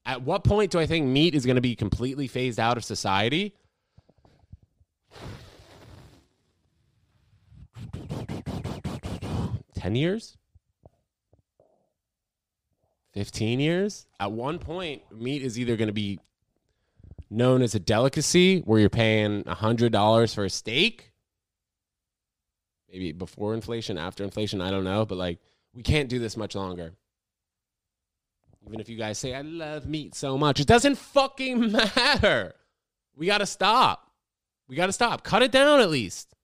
At 0.06 0.24
what 0.24 0.44
point 0.44 0.72
do 0.72 0.80
I 0.80 0.86
think 0.86 1.06
meat 1.06 1.36
is 1.36 1.46
going 1.46 1.56
to 1.56 1.62
be 1.62 1.76
completely 1.76 2.28
phased 2.28 2.60
out 2.60 2.78
of 2.78 2.86
society? 2.86 3.54
Ten 9.76 9.96
years? 9.96 10.38
15 13.13 13.60
years. 13.60 14.06
At 14.19 14.32
one 14.32 14.60
point, 14.60 15.02
meat 15.12 15.41
is 15.41 15.60
either 15.60 15.76
going 15.76 15.88
to 15.88 15.93
be 15.93 16.19
known 17.30 17.62
as 17.62 17.76
a 17.76 17.80
delicacy 17.80 18.60
where 18.62 18.80
you're 18.80 18.89
paying 18.89 19.43
$100 19.43 20.36
for 20.36 20.45
a 20.45 20.50
steak. 20.50 21.12
Maybe 22.91 23.12
before 23.12 23.54
inflation, 23.54 23.97
after 23.97 24.24
inflation, 24.24 24.62
I 24.62 24.69
don't 24.69 24.84
know. 24.84 25.06
But 25.06 25.17
like, 25.17 25.39
we 25.74 25.82
can't 25.82 26.10
do 26.10 26.19
this 26.19 26.36
much 26.36 26.56
longer. 26.56 26.91
Even 28.67 28.80
if 28.80 28.89
you 28.89 28.97
guys 28.97 29.17
say, 29.17 29.34
I 29.34 29.41
love 29.41 29.88
meat 29.88 30.13
so 30.13 30.38
much, 30.38 30.60
it 30.60 30.67
doesn't 30.67 30.95
fucking 30.95 31.71
matter. 31.95 32.54
We 33.15 33.26
got 33.26 33.39
to 33.39 33.45
stop. 33.45 34.12
We 34.67 34.76
got 34.76 34.86
to 34.86 34.93
stop. 34.93 35.24
Cut 35.24 35.41
it 35.41 35.52
down 35.52 35.80
at 35.80 35.89
least. 35.89 36.36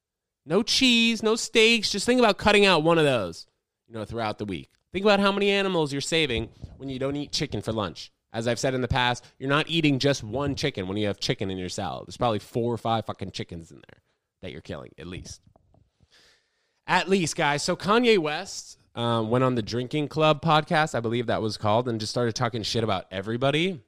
No 0.45 0.63
cheese, 0.63 1.21
no 1.21 1.35
steaks. 1.35 1.91
Just 1.91 2.05
think 2.05 2.19
about 2.19 2.37
cutting 2.37 2.65
out 2.65 2.83
one 2.83 2.97
of 2.97 3.03
those, 3.03 3.45
you 3.87 3.93
know, 3.93 4.05
throughout 4.05 4.37
the 4.37 4.45
week. 4.45 4.71
Think 4.93 5.05
about 5.05 5.19
how 5.19 5.31
many 5.31 5.49
animals 5.49 5.91
you're 5.91 6.01
saving 6.01 6.49
when 6.77 6.89
you 6.89 6.99
don't 6.99 7.15
eat 7.15 7.31
chicken 7.31 7.61
for 7.61 7.71
lunch. 7.71 8.11
As 8.33 8.47
I've 8.47 8.59
said 8.59 8.73
in 8.73 8.81
the 8.81 8.87
past, 8.87 9.25
you're 9.39 9.49
not 9.49 9.69
eating 9.69 9.99
just 9.99 10.23
one 10.23 10.55
chicken 10.55 10.87
when 10.87 10.97
you 10.97 11.07
have 11.07 11.19
chicken 11.19 11.49
in 11.49 11.57
your 11.57 11.69
salad. 11.69 12.07
There's 12.07 12.17
probably 12.17 12.39
four 12.39 12.73
or 12.73 12.77
five 12.77 13.05
fucking 13.05 13.31
chickens 13.31 13.71
in 13.71 13.77
there 13.77 14.01
that 14.41 14.51
you're 14.51 14.61
killing, 14.61 14.91
at 14.97 15.07
least. 15.07 15.41
At 16.85 17.09
least, 17.09 17.35
guys. 17.35 17.63
So 17.63 17.75
Kanye 17.75 18.17
West 18.17 18.77
um, 18.95 19.29
went 19.29 19.43
on 19.43 19.55
the 19.55 19.61
Drinking 19.61 20.07
Club 20.07 20.41
podcast, 20.41 20.95
I 20.95 20.99
believe 20.99 21.27
that 21.27 21.41
was 21.41 21.57
called, 21.57 21.87
and 21.87 21.99
just 21.99 22.11
started 22.11 22.35
talking 22.35 22.63
shit 22.63 22.83
about 22.83 23.05
everybody. 23.11 23.81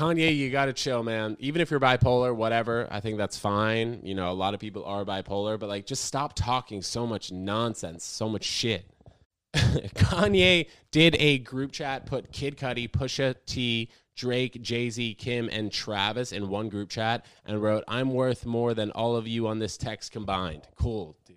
Kanye, 0.00 0.34
you 0.34 0.48
got 0.48 0.64
to 0.64 0.72
chill, 0.72 1.02
man. 1.02 1.36
Even 1.40 1.60
if 1.60 1.70
you're 1.70 1.78
bipolar, 1.78 2.34
whatever, 2.34 2.88
I 2.90 3.00
think 3.00 3.18
that's 3.18 3.38
fine. 3.38 4.00
You 4.02 4.14
know, 4.14 4.30
a 4.30 4.32
lot 4.32 4.54
of 4.54 4.60
people 4.60 4.82
are 4.86 5.04
bipolar, 5.04 5.58
but 5.58 5.68
like 5.68 5.84
just 5.84 6.06
stop 6.06 6.32
talking 6.34 6.80
so 6.80 7.06
much 7.06 7.30
nonsense, 7.30 8.02
so 8.02 8.26
much 8.26 8.44
shit. 8.44 8.86
Kanye 9.54 10.68
did 10.90 11.16
a 11.18 11.38
group 11.40 11.72
chat, 11.72 12.06
put 12.06 12.32
Kid 12.32 12.56
Cudi, 12.56 12.90
Pusha 12.90 13.34
T, 13.44 13.90
Drake, 14.16 14.62
Jay 14.62 14.88
Z, 14.88 15.16
Kim, 15.16 15.50
and 15.52 15.70
Travis 15.70 16.32
in 16.32 16.48
one 16.48 16.70
group 16.70 16.88
chat 16.88 17.26
and 17.44 17.62
wrote, 17.62 17.84
I'm 17.86 18.14
worth 18.14 18.46
more 18.46 18.72
than 18.72 18.90
all 18.92 19.16
of 19.16 19.28
you 19.28 19.48
on 19.48 19.58
this 19.58 19.76
text 19.76 20.12
combined. 20.12 20.62
Cool, 20.76 21.14
dude. 21.26 21.36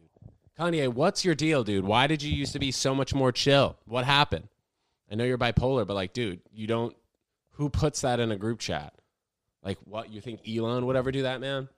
Kanye, 0.58 0.88
what's 0.88 1.26
your 1.26 1.36
deal, 1.36 1.66
dude? 1.66 1.84
Why 1.84 2.08
did 2.08 2.24
you 2.24 2.34
used 2.34 2.54
to 2.54 2.60
be 2.60 2.72
so 2.72 2.96
much 2.96 3.14
more 3.14 3.34
chill? 3.34 3.76
What 3.84 4.06
happened? 4.06 4.48
I 5.12 5.16
know 5.16 5.26
you're 5.26 5.38
bipolar, 5.38 5.86
but 5.86 5.96
like, 5.96 6.14
dude, 6.14 6.40
you 6.50 6.66
don't 6.66 6.96
who 7.54 7.70
puts 7.70 8.02
that 8.02 8.20
in 8.20 8.32
a 8.32 8.36
group 8.38 8.60
chat? 8.60 8.94
Like, 9.64 9.78
what? 9.86 10.12
You 10.12 10.22
think 10.22 10.42
Elon 10.48 10.86
would 10.86 10.96
ever 10.96 11.12
do 11.12 11.24
that, 11.24 11.40
man? 11.42 11.70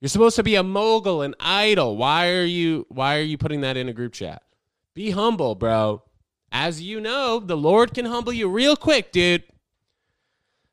You're 0.00 0.08
supposed 0.08 0.36
to 0.36 0.42
be 0.42 0.54
a 0.54 0.62
mogul, 0.62 1.20
an 1.22 1.34
idol. 1.38 1.96
Why 1.96 2.30
are 2.30 2.44
you? 2.44 2.86
Why 2.88 3.18
are 3.18 3.22
you 3.22 3.36
putting 3.38 3.60
that 3.60 3.76
in 3.76 3.88
a 3.88 3.92
group 3.92 4.12
chat? 4.14 4.42
Be 4.94 5.10
humble, 5.10 5.54
bro. 5.54 6.02
As 6.52 6.80
you 6.82 7.00
know, 7.00 7.38
the 7.38 7.56
Lord 7.56 7.94
can 7.94 8.06
humble 8.06 8.32
you 8.32 8.48
real 8.48 8.74
quick, 8.76 9.12
dude. 9.12 9.44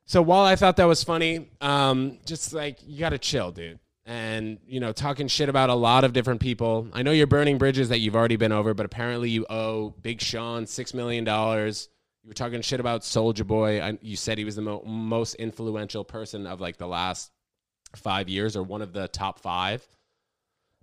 So 0.06 0.22
while 0.22 0.46
I 0.46 0.56
thought 0.56 0.78
that 0.78 0.86
was 0.86 1.04
funny, 1.04 1.50
um, 1.60 2.18
just 2.26 2.54
like 2.54 2.80
you 2.86 3.00
got 3.00 3.10
to 3.10 3.18
chill, 3.18 3.52
dude. 3.52 3.80
and 4.06 4.58
you 4.66 4.80
know 4.80 4.94
talking 4.94 5.28
shit 5.28 5.50
about 5.50 5.70
a 5.70 5.76
lot 5.76 6.06
of 6.06 6.14
different 6.14 6.40
people. 6.40 6.88
I 6.94 7.04
know 7.04 7.12
you're 7.12 7.28
burning 7.28 7.58
bridges 7.58 7.90
that 7.90 8.00
you've 8.00 8.16
already 8.16 8.38
been 8.38 8.54
over, 8.54 8.74
but 8.74 8.86
apparently 8.86 9.30
you 9.30 9.46
owe 9.50 9.90
Big 10.02 10.22
Sean 10.22 10.66
six 10.66 10.94
million 10.94 11.26
dollars. 11.26 11.90
You 12.24 12.30
were 12.30 12.34
talking 12.34 12.62
shit 12.62 12.80
about 12.80 13.02
Soulja 13.02 13.46
Boy. 13.46 13.82
I, 13.82 13.98
you 14.02 14.16
said 14.16 14.38
he 14.38 14.44
was 14.44 14.56
the 14.56 14.62
mo- 14.62 14.84
most 14.86 15.36
influential 15.36 16.04
person 16.04 16.46
of 16.46 16.60
like 16.60 16.78
the 16.78 16.88
last 16.88 17.32
five 17.96 18.28
years, 18.28 18.56
or 18.56 18.64
one 18.64 18.82
of 18.82 18.94
the 18.94 19.08
top 19.08 19.40
five. 19.40 19.88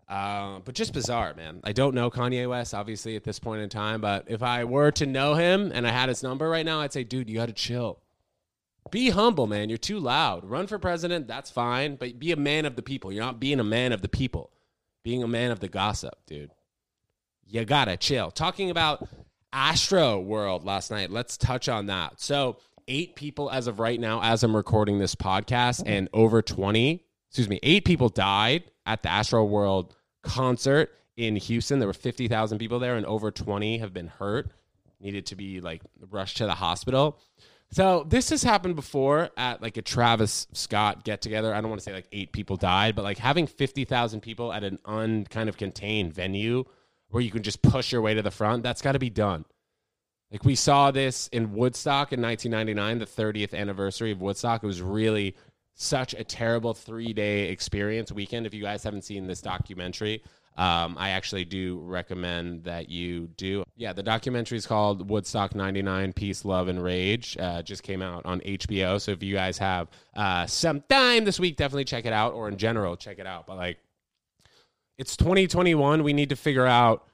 Uh, 0.09 0.61
but 0.65 0.75
just 0.75 0.93
bizarre, 0.93 1.35
man. 1.35 1.61
I 1.65 1.73
don't 1.73 1.95
know 1.95 2.11
Kanye 2.11 2.49
West, 2.49 2.75
obviously, 2.75 3.17
at 3.17 3.25
this 3.25 3.39
point 3.39 3.63
in 3.63 3.69
time. 3.69 4.01
But 4.01 4.25
if 4.29 4.43
I 4.43 4.65
were 4.65 4.91
to 4.93 5.07
know 5.07 5.35
him 5.35 5.71
and 5.75 5.87
I 5.87 5.91
had 5.91 6.09
his 6.09 6.23
number 6.23 6.49
right 6.49 6.65
now, 6.65 6.81
I'd 6.81 6.93
say, 6.93 7.05
dude, 7.05 7.29
you 7.29 7.37
got 7.37 7.47
to 7.47 7.53
chill. 7.53 8.01
Be 8.91 9.11
humble, 9.11 9.47
man. 9.47 9.71
You're 9.71 9.79
too 9.79 9.99
loud. 9.99 10.45
Run 10.45 10.67
for 10.67 10.79
president, 10.79 11.27
that's 11.27 11.51
fine, 11.51 11.97
but 11.97 12.19
be 12.19 12.33
a 12.33 12.37
man 12.37 12.67
of 12.67 12.77
the 12.77 12.83
people. 12.83 13.13
You're 13.13 13.25
not 13.25 13.41
being 13.41 13.61
a 13.61 13.65
man 13.65 13.93
of 13.93 14.03
the 14.03 14.09
people, 14.09 14.51
being 15.03 15.23
a 15.23 15.29
man 15.29 15.51
of 15.51 15.61
the 15.61 15.69
gossip, 15.69 16.15
dude. 16.27 16.51
You 17.47 17.65
gotta 17.65 17.97
chill. 17.97 18.31
Talking 18.31 18.71
about 18.71 19.09
Astro 19.55 20.19
World 20.19 20.65
last 20.65 20.91
night, 20.91 21.11
let's 21.11 21.37
touch 21.37 21.69
on 21.69 21.87
that. 21.87 22.21
So, 22.21 22.59
eight 22.89 23.15
people 23.15 23.51
as 23.51 23.67
of 23.69 23.79
right 23.79 23.99
now, 23.99 24.21
as 24.21 24.43
I'm 24.43 24.55
recording 24.55 24.99
this 24.99 25.15
podcast, 25.15 25.83
oh. 25.87 25.91
and 25.91 26.09
over 26.13 26.43
20, 26.43 27.03
excuse 27.31 27.49
me, 27.49 27.61
eight 27.63 27.85
people 27.85 28.09
died 28.09 28.65
at 28.85 29.03
the 29.03 29.11
Astro 29.11 29.45
World 29.45 29.95
concert 30.23 30.91
in 31.17 31.37
Houston. 31.37 31.79
There 31.79 31.89
were 31.89 31.95
50,000 31.95 32.59
people 32.59 32.81
there, 32.81 32.97
and 32.97 33.07
over 33.07 33.31
20 33.31 33.79
have 33.79 33.95
been 33.95 34.09
hurt, 34.09 34.51
needed 35.01 35.27
to 35.27 35.37
be 35.37 35.61
like 35.61 35.83
rushed 36.11 36.39
to 36.39 36.47
the 36.47 36.55
hospital. 36.55 37.21
So 37.71 38.05
this 38.09 38.31
has 38.31 38.43
happened 38.43 38.77
before 38.77 39.31
at 39.37 39.63
like 39.63 39.77
a 39.77 39.83
Travis 39.83 40.47
Scott 40.53 41.05
get 41.05 41.21
together. 41.21 41.55
I 41.55 41.61
don't 41.61 41.71
want 41.71 41.81
to 41.81 41.85
say 41.85 41.93
like 41.93 42.09
eight 42.13 42.33
people 42.33 42.57
died, 42.57 42.95
but 42.95 43.03
like 43.03 43.19
having 43.19 43.47
50,000 43.47 44.21
people 44.21 44.53
at 44.53 44.65
an 44.65 44.79
unkind 44.85 45.49
of 45.49 45.57
contained 45.57 46.13
venue 46.13 46.65
where 47.15 47.23
you 47.23 47.31
can 47.31 47.45
just 47.45 47.63
push 47.63 47.93
your 47.93 48.03
way 48.03 48.13
to 48.13 48.23
the 48.23 48.31
front, 48.33 48.65
that's 48.65 48.83
got 48.83 48.93
to 48.93 48.99
be 48.99 49.09
done. 49.09 49.45
Like 50.33 50.45
we 50.45 50.57
saw 50.57 50.91
this 50.91 51.29
in 51.29 51.55
Woodstock 51.55 52.13
in 52.13 52.21
1999, 52.21 52.99
the 52.99 53.07
30th 53.07 53.55
anniversary 53.55 54.11
of 54.11 54.21
Woodstock. 54.21 54.65
It 54.65 54.67
was 54.67 54.83
really 54.83 55.37
such 55.75 56.15
a 56.15 56.25
terrible 56.25 56.75
three 56.75 57.13
day 57.13 57.51
experience 57.51 58.11
weekend. 58.11 58.47
If 58.47 58.53
you 58.53 58.63
guys 58.63 58.83
haven't 58.83 59.03
seen 59.03 59.29
this 59.29 59.41
documentary, 59.41 60.25
um, 60.57 60.97
I 60.99 61.11
actually 61.11 61.45
do 61.45 61.79
recommend 61.85 62.65
that 62.65 62.89
you 62.89 63.29
do. 63.37 63.63
Yeah, 63.77 63.93
the 63.93 64.03
documentary 64.03 64.59
is 64.59 64.67
called 64.67 65.09
Woodstock 65.09 65.55
99 65.55 66.15
Peace, 66.15 66.45
Love, 66.45 66.67
and 66.67 66.83
Rage. 66.83 67.37
Uh, 67.39 67.63
just 67.63 67.85
came 67.85 68.03
out 68.03 68.27
on 68.27 68.41
HBO. 68.41 69.01
So 69.01 69.13
if 69.13 69.23
you 69.23 69.35
guys 69.35 69.57
have 69.59 69.87
uh, 70.17 70.47
some 70.47 70.81
time 70.89 71.25
this 71.25 71.39
week, 71.39 71.55
definitely 71.55 71.85
check 71.85 72.07
it 72.07 72.13
out, 72.13 72.33
or 72.33 72.49
in 72.49 72.57
general, 72.57 72.97
check 72.97 73.21
it 73.21 73.27
out. 73.27 73.47
But 73.47 73.57
like, 73.57 73.79
it's 74.99 75.17
2021. 75.17 76.03
We 76.03 76.13
need 76.13 76.31
to 76.31 76.37
figure 76.37 76.67
out 76.67 77.07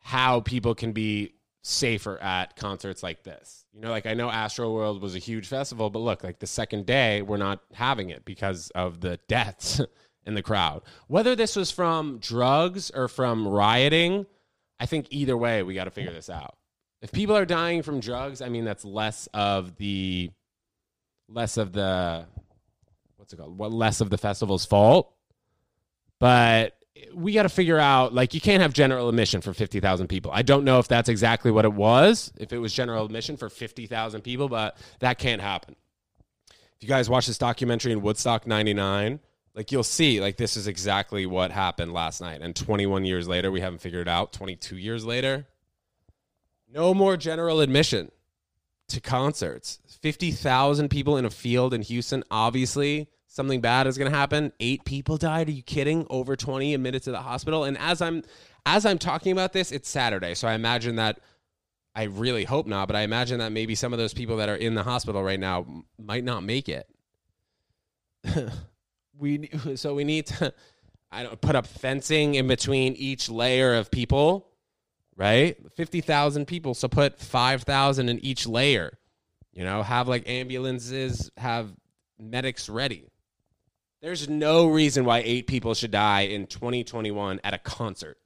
how 0.00 0.40
people 0.40 0.74
can 0.74 0.92
be 0.92 1.34
safer 1.62 2.18
at 2.18 2.56
concerts 2.56 3.02
like 3.02 3.24
this. 3.24 3.66
You 3.72 3.80
know, 3.80 3.90
like 3.90 4.06
I 4.06 4.14
know 4.14 4.30
Astro 4.30 4.72
World 4.72 5.02
was 5.02 5.14
a 5.14 5.18
huge 5.18 5.46
festival, 5.46 5.90
but 5.90 5.98
look, 5.98 6.24
like 6.24 6.38
the 6.38 6.46
second 6.46 6.86
day, 6.86 7.22
we're 7.22 7.36
not 7.36 7.60
having 7.74 8.10
it 8.10 8.24
because 8.24 8.70
of 8.70 9.00
the 9.00 9.18
deaths. 9.28 9.80
in 10.28 10.34
the 10.34 10.42
crowd. 10.42 10.82
Whether 11.08 11.34
this 11.34 11.56
was 11.56 11.70
from 11.70 12.18
drugs 12.18 12.90
or 12.90 13.08
from 13.08 13.48
rioting, 13.48 14.26
I 14.78 14.84
think 14.84 15.06
either 15.10 15.36
way, 15.36 15.62
we 15.62 15.74
got 15.74 15.84
to 15.84 15.90
figure 15.90 16.12
this 16.12 16.28
out. 16.28 16.56
If 17.00 17.10
people 17.10 17.34
are 17.34 17.46
dying 17.46 17.82
from 17.82 17.98
drugs, 17.98 18.42
I 18.42 18.50
mean, 18.50 18.66
that's 18.66 18.84
less 18.84 19.26
of 19.32 19.76
the, 19.76 20.30
less 21.30 21.56
of 21.56 21.72
the, 21.72 22.26
what's 23.16 23.32
it 23.32 23.38
called? 23.38 23.56
What 23.56 23.72
less 23.72 24.02
of 24.02 24.10
the 24.10 24.18
festival's 24.18 24.66
fault. 24.66 25.10
But 26.20 26.76
we 27.14 27.32
got 27.32 27.44
to 27.44 27.48
figure 27.48 27.78
out, 27.78 28.14
like, 28.14 28.34
you 28.34 28.40
can't 28.40 28.62
have 28.62 28.72
general 28.72 29.08
admission 29.08 29.40
for 29.40 29.52
50,000 29.52 30.08
people. 30.08 30.30
I 30.32 30.42
don't 30.42 30.64
know 30.64 30.78
if 30.78 30.88
that's 30.88 31.08
exactly 31.08 31.50
what 31.50 31.64
it 31.64 31.72
was, 31.72 32.32
if 32.38 32.52
it 32.52 32.58
was 32.58 32.72
general 32.72 33.04
admission 33.04 33.36
for 33.36 33.48
50,000 33.48 34.22
people, 34.22 34.48
but 34.48 34.76
that 35.00 35.18
can't 35.18 35.42
happen. 35.42 35.76
If 36.48 36.82
you 36.82 36.88
guys 36.88 37.10
watch 37.10 37.26
this 37.26 37.38
documentary 37.38 37.92
in 37.92 38.02
Woodstock 38.02 38.46
99, 38.46 39.20
like 39.58 39.72
you'll 39.72 39.82
see 39.82 40.20
like 40.20 40.36
this 40.36 40.56
is 40.56 40.68
exactly 40.68 41.26
what 41.26 41.50
happened 41.50 41.92
last 41.92 42.20
night 42.20 42.40
and 42.40 42.54
21 42.54 43.04
years 43.04 43.26
later 43.26 43.50
we 43.50 43.60
haven't 43.60 43.80
figured 43.80 44.02
it 44.06 44.10
out 44.10 44.32
22 44.32 44.76
years 44.76 45.04
later 45.04 45.48
no 46.72 46.94
more 46.94 47.16
general 47.16 47.60
admission 47.60 48.12
to 48.86 49.00
concerts 49.00 49.80
50,000 50.00 50.88
people 50.88 51.16
in 51.16 51.24
a 51.24 51.30
field 51.30 51.74
in 51.74 51.82
Houston 51.82 52.22
obviously 52.30 53.08
something 53.28 53.60
bad 53.60 53.86
is 53.86 53.96
going 53.96 54.10
to 54.10 54.16
happen. 54.16 54.52
Eight 54.58 54.84
people 54.84 55.16
died. 55.16 55.48
Are 55.48 55.52
you 55.52 55.62
kidding? 55.62 56.06
Over 56.10 56.34
20 56.34 56.74
admitted 56.74 57.04
to 57.04 57.12
the 57.12 57.22
hospital. 57.22 57.64
And 57.64 57.78
as 57.78 58.02
I'm 58.02 58.22
as 58.66 58.84
I'm 58.84 58.98
talking 58.98 59.32
about 59.32 59.52
this 59.52 59.70
it's 59.70 59.88
Saturday. 59.88 60.34
So 60.34 60.48
I 60.48 60.54
imagine 60.54 60.96
that 60.96 61.20
I 61.94 62.04
really 62.04 62.44
hope 62.44 62.66
not 62.66 62.88
but 62.88 62.96
I 62.96 63.02
imagine 63.02 63.38
that 63.38 63.52
maybe 63.52 63.74
some 63.74 63.92
of 63.92 63.98
those 63.98 64.12
people 64.12 64.38
that 64.38 64.48
are 64.48 64.56
in 64.56 64.74
the 64.74 64.82
hospital 64.82 65.22
right 65.22 65.40
now 65.40 65.64
might 65.98 66.24
not 66.24 66.42
make 66.42 66.68
it. 66.68 66.88
We 69.18 69.50
so 69.76 69.94
we 69.94 70.04
need 70.04 70.26
to 70.26 70.52
I 71.10 71.22
don't 71.22 71.40
put 71.40 71.56
up 71.56 71.66
fencing 71.66 72.34
in 72.34 72.46
between 72.46 72.92
each 72.94 73.30
layer 73.30 73.74
of 73.74 73.90
people, 73.90 74.46
right? 75.16 75.56
50,000 75.74 76.46
people, 76.46 76.74
so 76.74 76.86
put 76.86 77.18
5,000 77.18 78.10
in 78.10 78.22
each 78.22 78.46
layer. 78.46 78.98
You 79.54 79.64
know, 79.64 79.82
have 79.82 80.06
like 80.06 80.28
ambulances, 80.28 81.30
have 81.38 81.72
medics 82.18 82.68
ready. 82.68 83.07
There's 84.00 84.28
no 84.28 84.66
reason 84.66 85.04
why 85.04 85.18
8 85.24 85.46
people 85.46 85.74
should 85.74 85.90
die 85.90 86.22
in 86.22 86.46
2021 86.46 87.40
at 87.42 87.54
a 87.54 87.58
concert. 87.58 88.18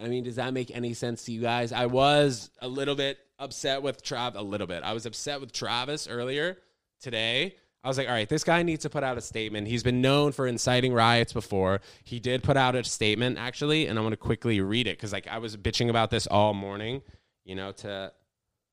I 0.00 0.08
mean, 0.08 0.24
does 0.24 0.36
that 0.36 0.54
make 0.54 0.74
any 0.74 0.94
sense 0.94 1.24
to 1.24 1.32
you 1.32 1.40
guys? 1.40 1.72
I 1.72 1.86
was 1.86 2.50
a 2.60 2.68
little 2.68 2.94
bit 2.94 3.18
upset 3.38 3.82
with 3.82 4.02
Trav 4.02 4.34
a 4.34 4.42
little 4.42 4.66
bit. 4.66 4.82
I 4.82 4.92
was 4.92 5.04
upset 5.04 5.40
with 5.40 5.52
Travis 5.52 6.08
earlier 6.08 6.58
today 7.00 7.54
I 7.82 7.88
was 7.88 7.96
like, 7.96 8.08
all 8.08 8.14
right, 8.14 8.28
this 8.28 8.44
guy 8.44 8.62
needs 8.62 8.82
to 8.82 8.90
put 8.90 9.02
out 9.02 9.16
a 9.16 9.22
statement. 9.22 9.66
He's 9.66 9.82
been 9.82 10.02
known 10.02 10.32
for 10.32 10.46
inciting 10.46 10.92
riots 10.92 11.32
before. 11.32 11.80
He 12.04 12.20
did 12.20 12.42
put 12.42 12.56
out 12.56 12.74
a 12.74 12.84
statement 12.84 13.38
actually, 13.38 13.86
and 13.86 13.98
I'm 13.98 14.02
going 14.02 14.12
to 14.12 14.18
quickly 14.18 14.60
read 14.60 14.86
it 14.86 14.98
because 14.98 15.12
like 15.12 15.26
I 15.28 15.38
was 15.38 15.56
bitching 15.56 15.88
about 15.88 16.10
this 16.10 16.26
all 16.26 16.52
morning, 16.52 17.00
you 17.44 17.54
know, 17.54 17.72
to 17.72 18.12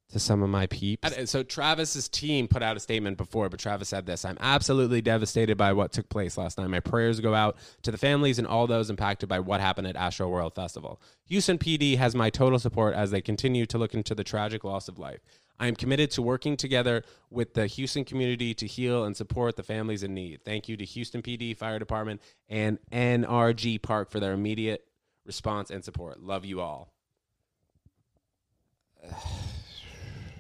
to 0.10 0.20
some 0.20 0.42
of 0.42 0.50
my 0.50 0.68
peeps. 0.68 1.30
So 1.30 1.44
Travis's 1.44 2.08
team 2.08 2.48
put 2.48 2.64
out 2.64 2.78
a 2.78 2.80
statement 2.80 3.18
before, 3.18 3.50
but 3.50 3.60
Travis 3.60 3.90
said 3.90 4.06
this: 4.06 4.24
"I'm 4.24 4.38
absolutely 4.40 5.02
devastated 5.02 5.58
by 5.58 5.74
what 5.74 5.92
took 5.92 6.08
place 6.10 6.38
last 6.38 6.58
night. 6.58 6.68
My 6.68 6.80
prayers 6.80 7.20
go 7.20 7.34
out 7.34 7.58
to 7.82 7.92
the 7.92 7.98
families 7.98 8.40
and 8.40 8.48
all 8.48 8.68
those 8.68 8.90
impacted 8.90 9.28
by 9.28 9.40
what 9.40 9.60
happened 9.60 9.88
at 9.88 9.96
Astro 9.96 10.30
World 10.30 10.56
Festival. 10.56 11.02
Houston 11.26 11.58
PD 11.58 11.98
has 11.98 12.16
my 12.16 12.30
total 12.30 12.58
support 12.58 12.94
as 12.94 13.12
they 13.12 13.22
continue 13.22 13.66
to 13.66 13.78
look 13.78 13.94
into 13.94 14.16
the 14.16 14.24
tragic 14.24 14.64
loss 14.64 14.88
of 14.88 14.98
life. 14.98 15.20
I 15.60 15.68
am 15.68 15.76
committed 15.76 16.12
to 16.12 16.22
working 16.22 16.56
together 16.56 17.04
with 17.32 17.56
the 17.56 17.66
Houston 17.66 18.06
community 18.06 18.54
to 18.54 18.68
heal 18.68 19.04
and 19.04 19.18
support 19.18 19.56
the 19.56 19.64
families 19.64 20.04
in 20.04 20.14
need. 20.14 20.42
Thank 20.46 20.70
you 20.70 20.78
to 20.78 20.86
Houston 20.86 21.24
PD, 21.24 21.58
Fire 21.58 21.80
Department, 21.80 22.22
and 22.48 22.78
NRG 22.92 23.82
Park 23.82 24.12
for 24.12 24.20
their 24.20 24.34
immediate 24.34 24.86
response 25.26 25.72
and 25.72 25.84
support. 25.84 26.22
Love 26.22 26.46
you 26.46 26.62
all. 26.62 26.94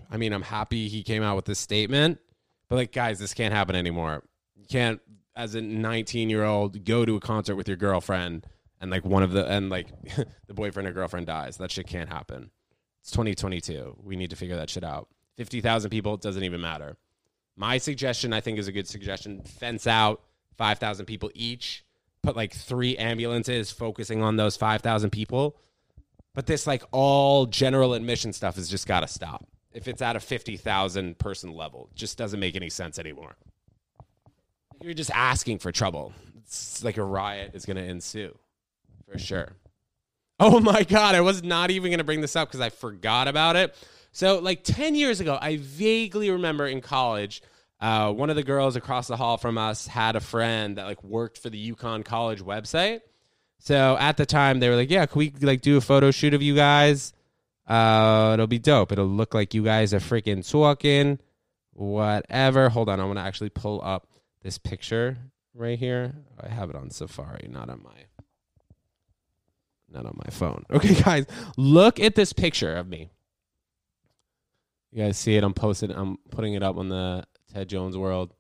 I 0.09 0.17
mean, 0.17 0.33
I'm 0.33 0.41
happy 0.41 0.87
he 0.87 1.03
came 1.03 1.23
out 1.23 1.35
with 1.35 1.45
this 1.45 1.59
statement, 1.59 2.19
but 2.69 2.75
like, 2.75 2.91
guys, 2.91 3.19
this 3.19 3.33
can't 3.33 3.53
happen 3.53 3.75
anymore. 3.75 4.23
You 4.55 4.65
can't, 4.67 5.01
as 5.35 5.55
a 5.55 5.61
19 5.61 6.29
year 6.29 6.43
old, 6.43 6.83
go 6.85 7.05
to 7.05 7.15
a 7.15 7.19
concert 7.19 7.55
with 7.55 7.67
your 7.67 7.77
girlfriend 7.77 8.45
and 8.79 8.91
like 8.91 9.05
one 9.05 9.23
of 9.23 9.31
the, 9.31 9.45
and 9.45 9.69
like 9.69 9.87
the 10.47 10.53
boyfriend 10.53 10.87
or 10.87 10.91
girlfriend 10.91 11.27
dies. 11.27 11.57
That 11.57 11.71
shit 11.71 11.87
can't 11.87 12.09
happen. 12.09 12.51
It's 13.01 13.11
2022. 13.11 13.97
We 14.03 14.15
need 14.15 14.29
to 14.29 14.35
figure 14.35 14.55
that 14.55 14.69
shit 14.69 14.83
out. 14.83 15.07
50,000 15.37 15.89
people 15.89 16.15
it 16.15 16.21
doesn't 16.21 16.43
even 16.43 16.61
matter. 16.61 16.97
My 17.55 17.77
suggestion, 17.77 18.33
I 18.33 18.41
think, 18.41 18.59
is 18.59 18.67
a 18.67 18.71
good 18.71 18.87
suggestion. 18.87 19.41
Fence 19.41 19.87
out 19.87 20.21
5,000 20.57 21.05
people 21.05 21.31
each. 21.33 21.83
Put 22.21 22.35
like 22.35 22.53
three 22.53 22.97
ambulances 22.97 23.71
focusing 23.71 24.21
on 24.21 24.35
those 24.35 24.57
5,000 24.57 25.09
people. 25.11 25.57
But 26.33 26.45
this 26.45 26.67
like 26.67 26.83
all 26.91 27.45
general 27.45 27.93
admission 27.93 28.33
stuff 28.33 28.55
has 28.55 28.69
just 28.69 28.87
got 28.87 28.99
to 28.99 29.07
stop. 29.07 29.47
If 29.77 29.87
it's 29.87 30.01
at 30.01 30.15
a 30.15 30.19
50,000 30.19 31.19
person 31.19 31.53
level, 31.53 31.89
it 31.91 31.95
just 31.95 32.17
doesn't 32.17 32.39
make 32.39 32.55
any 32.55 32.69
sense 32.69 32.97
anymore. 32.97 33.35
You're 34.81 34.95
just 34.95 35.11
asking 35.11 35.59
for 35.59 35.71
trouble. 35.71 36.13
It's 36.39 36.83
like 36.83 36.97
a 36.97 37.03
riot 37.03 37.51
is 37.53 37.65
going 37.65 37.77
to 37.77 37.83
ensue 37.83 38.35
for 39.09 39.19
sure. 39.19 39.53
Oh 40.39 40.59
my 40.59 40.83
God, 40.83 41.15
I 41.15 41.21
was 41.21 41.43
not 41.43 41.71
even 41.71 41.91
going 41.91 41.99
to 41.99 42.03
bring 42.03 42.21
this 42.21 42.35
up 42.35 42.47
because 42.47 42.59
I 42.59 42.69
forgot 42.69 43.27
about 43.27 43.55
it. 43.55 43.75
So, 44.11 44.39
like 44.39 44.63
10 44.63 44.95
years 44.95 45.19
ago, 45.19 45.37
I 45.39 45.57
vaguely 45.57 46.31
remember 46.31 46.65
in 46.65 46.81
college, 46.81 47.41
uh, 47.79 48.11
one 48.11 48.29
of 48.29 48.35
the 48.35 48.43
girls 48.43 48.75
across 48.75 49.07
the 49.07 49.17
hall 49.17 49.37
from 49.37 49.57
us 49.57 49.85
had 49.85 50.15
a 50.15 50.19
friend 50.19 50.77
that 50.77 50.85
like 50.85 51.03
worked 51.03 51.37
for 51.37 51.49
the 51.49 51.71
UConn 51.71 52.03
college 52.03 52.41
website. 52.41 53.01
So 53.59 53.95
at 53.99 54.17
the 54.17 54.25
time, 54.25 54.59
they 54.59 54.69
were 54.69 54.75
like, 54.75 54.89
"Yeah, 54.89 55.05
can 55.05 55.19
we 55.19 55.33
like 55.41 55.61
do 55.61 55.77
a 55.77 55.81
photo 55.81 56.11
shoot 56.11 56.33
of 56.33 56.41
you 56.41 56.55
guys? 56.55 57.13
Uh, 57.67 58.31
it'll 58.33 58.47
be 58.47 58.59
dope. 58.59 58.91
It'll 58.91 59.05
look 59.05 59.33
like 59.33 59.53
you 59.53 59.63
guys 59.63 59.93
are 59.93 59.99
freaking 59.99 60.49
talking, 60.49 61.19
whatever." 61.73 62.69
Hold 62.69 62.89
on, 62.89 62.99
I 62.99 63.05
want 63.05 63.19
to 63.19 63.23
actually 63.23 63.49
pull 63.49 63.81
up 63.83 64.07
this 64.41 64.57
picture 64.57 65.17
right 65.53 65.77
here. 65.77 66.13
I 66.39 66.47
have 66.49 66.69
it 66.69 66.75
on 66.75 66.89
Safari, 66.89 67.47
not 67.51 67.69
on 67.69 67.81
my 67.83 68.05
not 69.89 70.05
on 70.05 70.15
my 70.17 70.31
phone. 70.31 70.63
Okay, 70.71 70.95
guys, 70.95 71.25
look 71.57 71.99
at 71.99 72.15
this 72.15 72.33
picture 72.33 72.75
of 72.75 72.87
me. 72.87 73.09
You 74.91 75.03
guys 75.03 75.17
see 75.17 75.35
it? 75.35 75.43
I'm 75.43 75.53
posting. 75.53 75.91
I'm 75.91 76.17
putting 76.31 76.53
it 76.53 76.63
up 76.63 76.77
on 76.77 76.89
the 76.89 77.25
Ted 77.53 77.69
Jones 77.69 77.97
World 77.97 78.33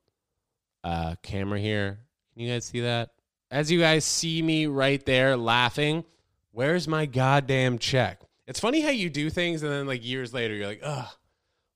uh, 0.83 1.15
camera 1.21 1.59
here. 1.59 1.99
Can 2.33 2.43
you 2.43 2.53
guys 2.53 2.65
see 2.65 2.81
that? 2.81 3.11
As 3.51 3.71
you 3.71 3.79
guys 3.79 4.05
see 4.05 4.41
me 4.41 4.65
right 4.67 5.03
there 5.05 5.37
laughing, 5.37 6.03
where's 6.51 6.87
my 6.87 7.05
goddamn 7.05 7.77
check? 7.79 8.21
It's 8.47 8.59
funny 8.59 8.81
how 8.81 8.89
you 8.89 9.09
do 9.09 9.29
things 9.29 9.61
and 9.61 9.71
then 9.71 9.87
like 9.87 10.05
years 10.05 10.33
later 10.33 10.55
you're 10.55 10.67
like, 10.67 10.81
ugh, 10.83 11.07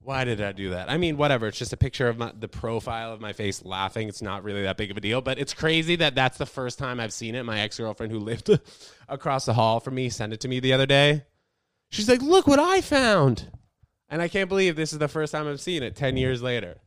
why 0.04 0.24
did 0.24 0.42
I 0.42 0.52
do 0.52 0.72
that? 0.72 0.90
I 0.90 0.98
mean, 0.98 1.18
whatever. 1.18 1.48
It's 1.48 1.60
just 1.60 1.74
a 1.74 1.78
picture 1.78 2.08
of 2.08 2.18
my, 2.18 2.32
the 2.38 2.48
profile 2.48 3.14
of 3.14 3.22
my 3.22 3.34
face 3.34 3.64
laughing. 3.64 4.08
It's 4.08 4.22
not 4.22 4.44
really 4.44 4.64
that 4.64 4.78
big 4.78 4.90
of 4.90 4.98
a 4.98 5.02
deal, 5.02 5.22
but 5.22 5.38
it's 5.38 5.54
crazy 5.54 5.96
that 5.98 6.16
that's 6.16 6.38
the 6.38 6.46
first 6.46 6.80
time 6.80 7.00
I've 7.00 7.14
seen 7.14 7.36
it. 7.36 7.44
My 7.44 7.60
ex 7.60 7.78
girlfriend 7.78 8.12
who 8.12 8.20
lived 8.20 8.50
across 9.10 9.46
the 9.46 9.54
hall 9.54 9.80
from 9.80 9.96
me 9.96 10.10
sent 10.10 10.34
it 10.34 10.40
to 10.42 10.48
me 10.48 10.60
the 10.60 10.74
other 10.74 10.88
day. 10.88 11.24
She's 11.90 12.10
like, 12.10 12.22
look 12.22 12.48
what 12.48 12.60
I 12.60 12.82
found. 12.82 13.52
And 14.10 14.22
I 14.22 14.28
can't 14.28 14.50
believe 14.50 14.76
this 14.76 14.94
is 14.94 15.00
the 15.00 15.08
first 15.08 15.34
time 15.34 15.48
I've 15.48 15.62
seen 15.62 15.84
it 15.84 15.96
10 15.96 16.18
years 16.18 16.42
later. 16.42 16.78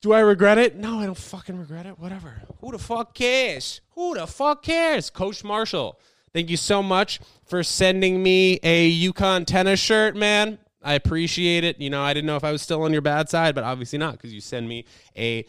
Do 0.00 0.12
I 0.12 0.20
regret 0.20 0.58
it? 0.58 0.76
No, 0.76 0.98
I 0.98 1.06
don't 1.06 1.16
fucking 1.16 1.58
regret 1.58 1.86
it. 1.86 1.98
Whatever. 1.98 2.42
Who 2.60 2.72
the 2.72 2.78
fuck 2.78 3.14
cares? 3.14 3.80
Who 3.90 4.14
the 4.14 4.26
fuck 4.26 4.62
cares? 4.62 5.08
Coach 5.08 5.44
Marshall, 5.44 5.98
thank 6.34 6.50
you 6.50 6.56
so 6.56 6.82
much 6.82 7.20
for 7.46 7.62
sending 7.62 8.22
me 8.22 8.60
a 8.62 8.92
UConn 9.08 9.46
tennis 9.46 9.80
shirt, 9.80 10.16
man. 10.16 10.58
I 10.82 10.94
appreciate 10.94 11.64
it. 11.64 11.80
You 11.80 11.88
know, 11.88 12.02
I 12.02 12.12
didn't 12.12 12.26
know 12.26 12.36
if 12.36 12.44
I 12.44 12.52
was 12.52 12.60
still 12.60 12.82
on 12.82 12.92
your 12.92 13.00
bad 13.02 13.30
side, 13.30 13.54
but 13.54 13.64
obviously 13.64 13.98
not 13.98 14.12
because 14.12 14.34
you 14.34 14.40
send 14.40 14.68
me 14.68 14.84
a 15.16 15.46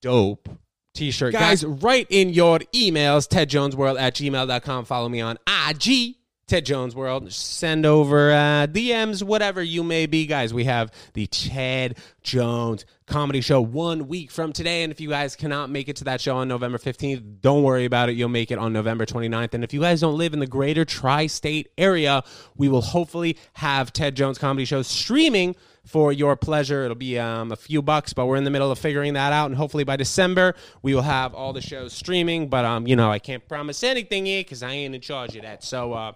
dope 0.00 0.48
t-shirt. 0.94 1.32
Guys, 1.32 1.64
write 1.64 2.06
in 2.10 2.30
your 2.30 2.60
emails, 2.72 3.28
tedjonesworld 3.28 4.00
at 4.00 4.14
gmail.com. 4.14 4.84
Follow 4.84 5.08
me 5.08 5.20
on 5.20 5.38
IG 5.68 6.16
Ted 6.46 6.64
Jones 6.64 6.94
World. 6.94 7.32
Send 7.32 7.84
over 7.84 8.30
uh, 8.30 8.68
DMs, 8.68 9.20
whatever 9.20 9.60
you 9.60 9.82
may 9.82 10.06
be, 10.06 10.26
guys. 10.26 10.54
We 10.54 10.62
have 10.64 10.92
the 11.14 11.26
Ted 11.26 11.98
Jones 12.22 12.84
comedy 13.06 13.40
show 13.40 13.60
one 13.60 14.06
week 14.06 14.30
from 14.30 14.52
today. 14.52 14.84
And 14.84 14.92
if 14.92 15.00
you 15.00 15.08
guys 15.08 15.34
cannot 15.34 15.70
make 15.70 15.88
it 15.88 15.96
to 15.96 16.04
that 16.04 16.20
show 16.20 16.36
on 16.36 16.46
November 16.46 16.78
15th, 16.78 17.40
don't 17.40 17.64
worry 17.64 17.84
about 17.84 18.10
it. 18.10 18.12
You'll 18.12 18.28
make 18.28 18.52
it 18.52 18.58
on 18.58 18.72
November 18.72 19.04
29th. 19.04 19.54
And 19.54 19.64
if 19.64 19.74
you 19.74 19.80
guys 19.80 20.00
don't 20.00 20.16
live 20.16 20.34
in 20.34 20.38
the 20.38 20.46
greater 20.46 20.84
tri 20.84 21.26
state 21.26 21.68
area, 21.76 22.22
we 22.56 22.68
will 22.68 22.82
hopefully 22.82 23.36
have 23.54 23.92
Ted 23.92 24.14
Jones 24.14 24.38
comedy 24.38 24.66
show 24.66 24.82
streaming 24.82 25.56
for 25.84 26.12
your 26.12 26.36
pleasure. 26.36 26.84
It'll 26.84 26.94
be 26.94 27.18
um, 27.18 27.50
a 27.50 27.56
few 27.56 27.82
bucks, 27.82 28.12
but 28.12 28.26
we're 28.26 28.36
in 28.36 28.44
the 28.44 28.50
middle 28.50 28.70
of 28.70 28.78
figuring 28.78 29.14
that 29.14 29.32
out. 29.32 29.46
And 29.46 29.56
hopefully 29.56 29.82
by 29.84 29.96
December, 29.96 30.54
we 30.82 30.94
will 30.94 31.02
have 31.02 31.34
all 31.34 31.52
the 31.52 31.60
shows 31.60 31.92
streaming. 31.92 32.48
But, 32.48 32.64
um, 32.64 32.86
you 32.86 32.94
know, 32.94 33.10
I 33.10 33.18
can't 33.18 33.46
promise 33.48 33.82
anything 33.82 34.26
yet 34.26 34.46
because 34.46 34.62
I 34.62 34.70
ain't 34.70 34.94
in 34.94 35.00
charge 35.00 35.34
of 35.36 35.42
that. 35.42 35.64
So, 35.64 35.92
uh, 35.92 36.12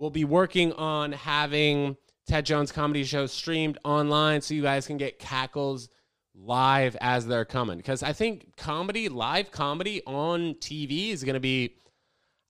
we'll 0.00 0.10
be 0.10 0.24
working 0.24 0.72
on 0.72 1.12
having 1.12 1.96
Ted 2.26 2.46
Jones 2.46 2.72
comedy 2.72 3.04
shows 3.04 3.32
streamed 3.32 3.78
online 3.84 4.40
so 4.40 4.54
you 4.54 4.62
guys 4.62 4.86
can 4.86 4.96
get 4.96 5.18
cackles 5.20 5.90
live 6.34 6.96
as 7.00 7.26
they're 7.26 7.44
coming. 7.44 7.76
Because 7.76 8.02
I 8.02 8.12
think 8.12 8.56
comedy, 8.56 9.08
live 9.08 9.52
comedy 9.52 10.02
on 10.06 10.54
TV 10.54 11.10
is 11.10 11.22
going 11.22 11.34
to 11.34 11.40
be, 11.40 11.76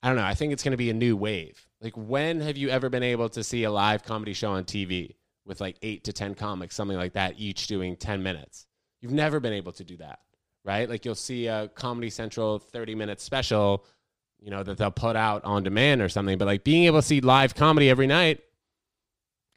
I 0.01 0.07
don't 0.07 0.15
know, 0.15 0.23
I 0.23 0.33
think 0.33 0.53
it's 0.53 0.63
going 0.63 0.71
to 0.71 0.77
be 0.77 0.89
a 0.89 0.93
new 0.93 1.15
wave. 1.17 1.67
Like, 1.81 1.93
when 1.95 2.39
have 2.39 2.57
you 2.57 2.69
ever 2.69 2.89
been 2.89 3.03
able 3.03 3.27
to 3.29 3.43
see 3.43 3.65
a 3.65 3.71
live 3.71 4.03
comedy 4.03 4.33
show 4.33 4.51
on 4.51 4.63
TV 4.63 5.15
with 5.45 5.59
like 5.59 5.77
eight 5.81 6.05
to 6.05 6.13
10 6.13 6.35
comics, 6.35 6.75
something 6.75 6.97
like 6.97 7.13
that, 7.13 7.35
each 7.37 7.67
doing 7.67 7.97
10 7.97 8.23
minutes? 8.23 8.65
You've 9.01 9.11
never 9.11 9.39
been 9.39 9.53
able 9.53 9.73
to 9.73 9.83
do 9.83 9.97
that, 9.97 10.19
right? 10.63 10.87
Like, 10.87 11.03
you'll 11.03 11.15
see 11.15 11.47
a 11.47 11.67
Comedy 11.69 12.11
Central 12.11 12.59
30 12.59 12.95
minute 12.95 13.19
special 13.19 13.83
you 14.41 14.49
know, 14.49 14.63
that 14.63 14.77
they'll 14.77 14.91
put 14.91 15.15
out 15.15 15.45
on 15.45 15.63
demand 15.63 16.01
or 16.01 16.09
something. 16.09 16.37
But 16.37 16.45
like 16.45 16.63
being 16.63 16.85
able 16.85 16.99
to 16.99 17.07
see 17.07 17.21
live 17.21 17.55
comedy 17.55 17.89
every 17.89 18.07
night 18.07 18.41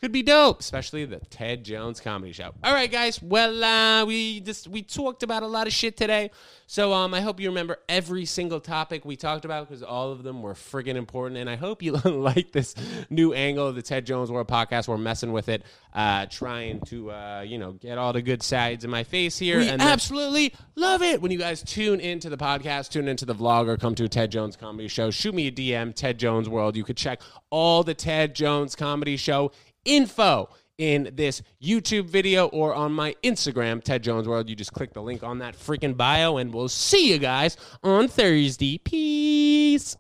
could 0.05 0.13
be 0.13 0.23
dope, 0.23 0.61
especially 0.61 1.07
the 1.07 1.19
Ted 1.31 1.65
Jones 1.65 1.99
Comedy 1.99 2.31
Show. 2.31 2.53
All 2.63 2.75
right, 2.75 2.93
guys. 2.93 3.23
Well, 3.23 3.65
uh, 3.65 4.05
we 4.05 4.41
just 4.41 4.69
we 4.69 4.83
talked 4.83 5.23
about 5.23 5.43
a 5.43 5.47
lot 5.47 5.67
of 5.67 5.73
shit 5.73 5.97
today, 5.97 6.31
so 6.67 6.93
um, 6.93 7.15
I 7.15 7.23
hope 7.23 7.41
you 7.41 7.49
remember 7.49 7.79
every 7.89 8.27
single 8.27 8.61
topic 8.61 9.07
we 9.07 9.17
talked 9.17 9.47
about 9.47 9.67
because 9.67 9.83
all 9.83 10.13
of 10.13 10.23
them 10.23 10.43
were 10.43 10.53
friggin' 10.53 10.97
important. 10.97 11.39
And 11.39 11.49
I 11.49 11.57
hope 11.57 11.83
you 11.83 11.93
like 12.05 12.53
this 12.53 12.75
new 13.09 13.33
angle 13.33 13.67
of 13.67 13.77
the 13.77 13.81
Ted 13.81 14.05
Jones 14.05 14.31
World 14.31 14.47
Podcast. 14.47 14.89
We're 14.89 14.99
messing 14.99 15.33
with 15.33 15.49
it, 15.49 15.63
uh, 15.95 16.27
trying 16.27 16.83
to 16.83 17.11
uh, 17.11 17.41
you 17.41 17.57
know 17.57 17.73
get 17.73 17.97
all 17.97 18.13
the 18.13 18.21
good 18.21 18.43
sides 18.43 18.85
in 18.85 18.91
my 18.91 19.05
face 19.05 19.39
here. 19.39 19.61
We 19.61 19.69
and 19.71 19.81
absolutely 19.81 20.53
love 20.77 21.01
it 21.01 21.23
when 21.23 21.33
you 21.33 21.39
guys 21.39 21.63
tune 21.63 21.99
into 21.99 22.29
the 22.29 22.37
podcast, 22.37 22.91
tune 22.91 23.09
into 23.09 23.25
the 23.25 23.35
vlog, 23.35 23.69
or 23.69 23.79
come 23.79 23.95
to 23.95 24.05
a 24.05 24.09
Ted 24.09 24.31
Jones 24.31 24.55
Comedy 24.55 24.89
Show. 24.89 25.11
Shoot 25.11 25.35
me 25.35 25.47
a 25.47 25.51
DM, 25.51 25.95
Ted 25.95 26.19
Jones 26.19 26.47
World. 26.47 26.77
You 26.77 26.85
could 26.85 26.99
check 26.99 27.23
all 27.49 27.83
the 27.83 27.95
Ted 27.95 28.35
Jones 28.35 28.77
Comedy 28.77 29.17
Show 29.17 29.51
info 29.85 30.49
in 30.79 31.11
this 31.15 31.43
YouTube 31.63 32.07
video 32.07 32.47
or 32.47 32.75
on 32.75 32.93
my 32.93 33.15
Instagram, 33.23 33.83
Ted 33.83 34.03
Jones 34.03 34.27
World. 34.27 34.49
You 34.49 34.57
just 34.57 34.73
click 34.73 34.93
the 34.93 35.03
link 35.03 35.23
on 35.23 35.39
that 35.39 35.57
freaking 35.57 35.97
bio, 35.97 36.37
and 36.37 36.53
we'll 36.53 36.69
see 36.69 37.11
you 37.11 37.19
guys 37.19 37.57
on 37.83 38.09
Thursday. 38.09 38.79
Peace. 38.79 39.97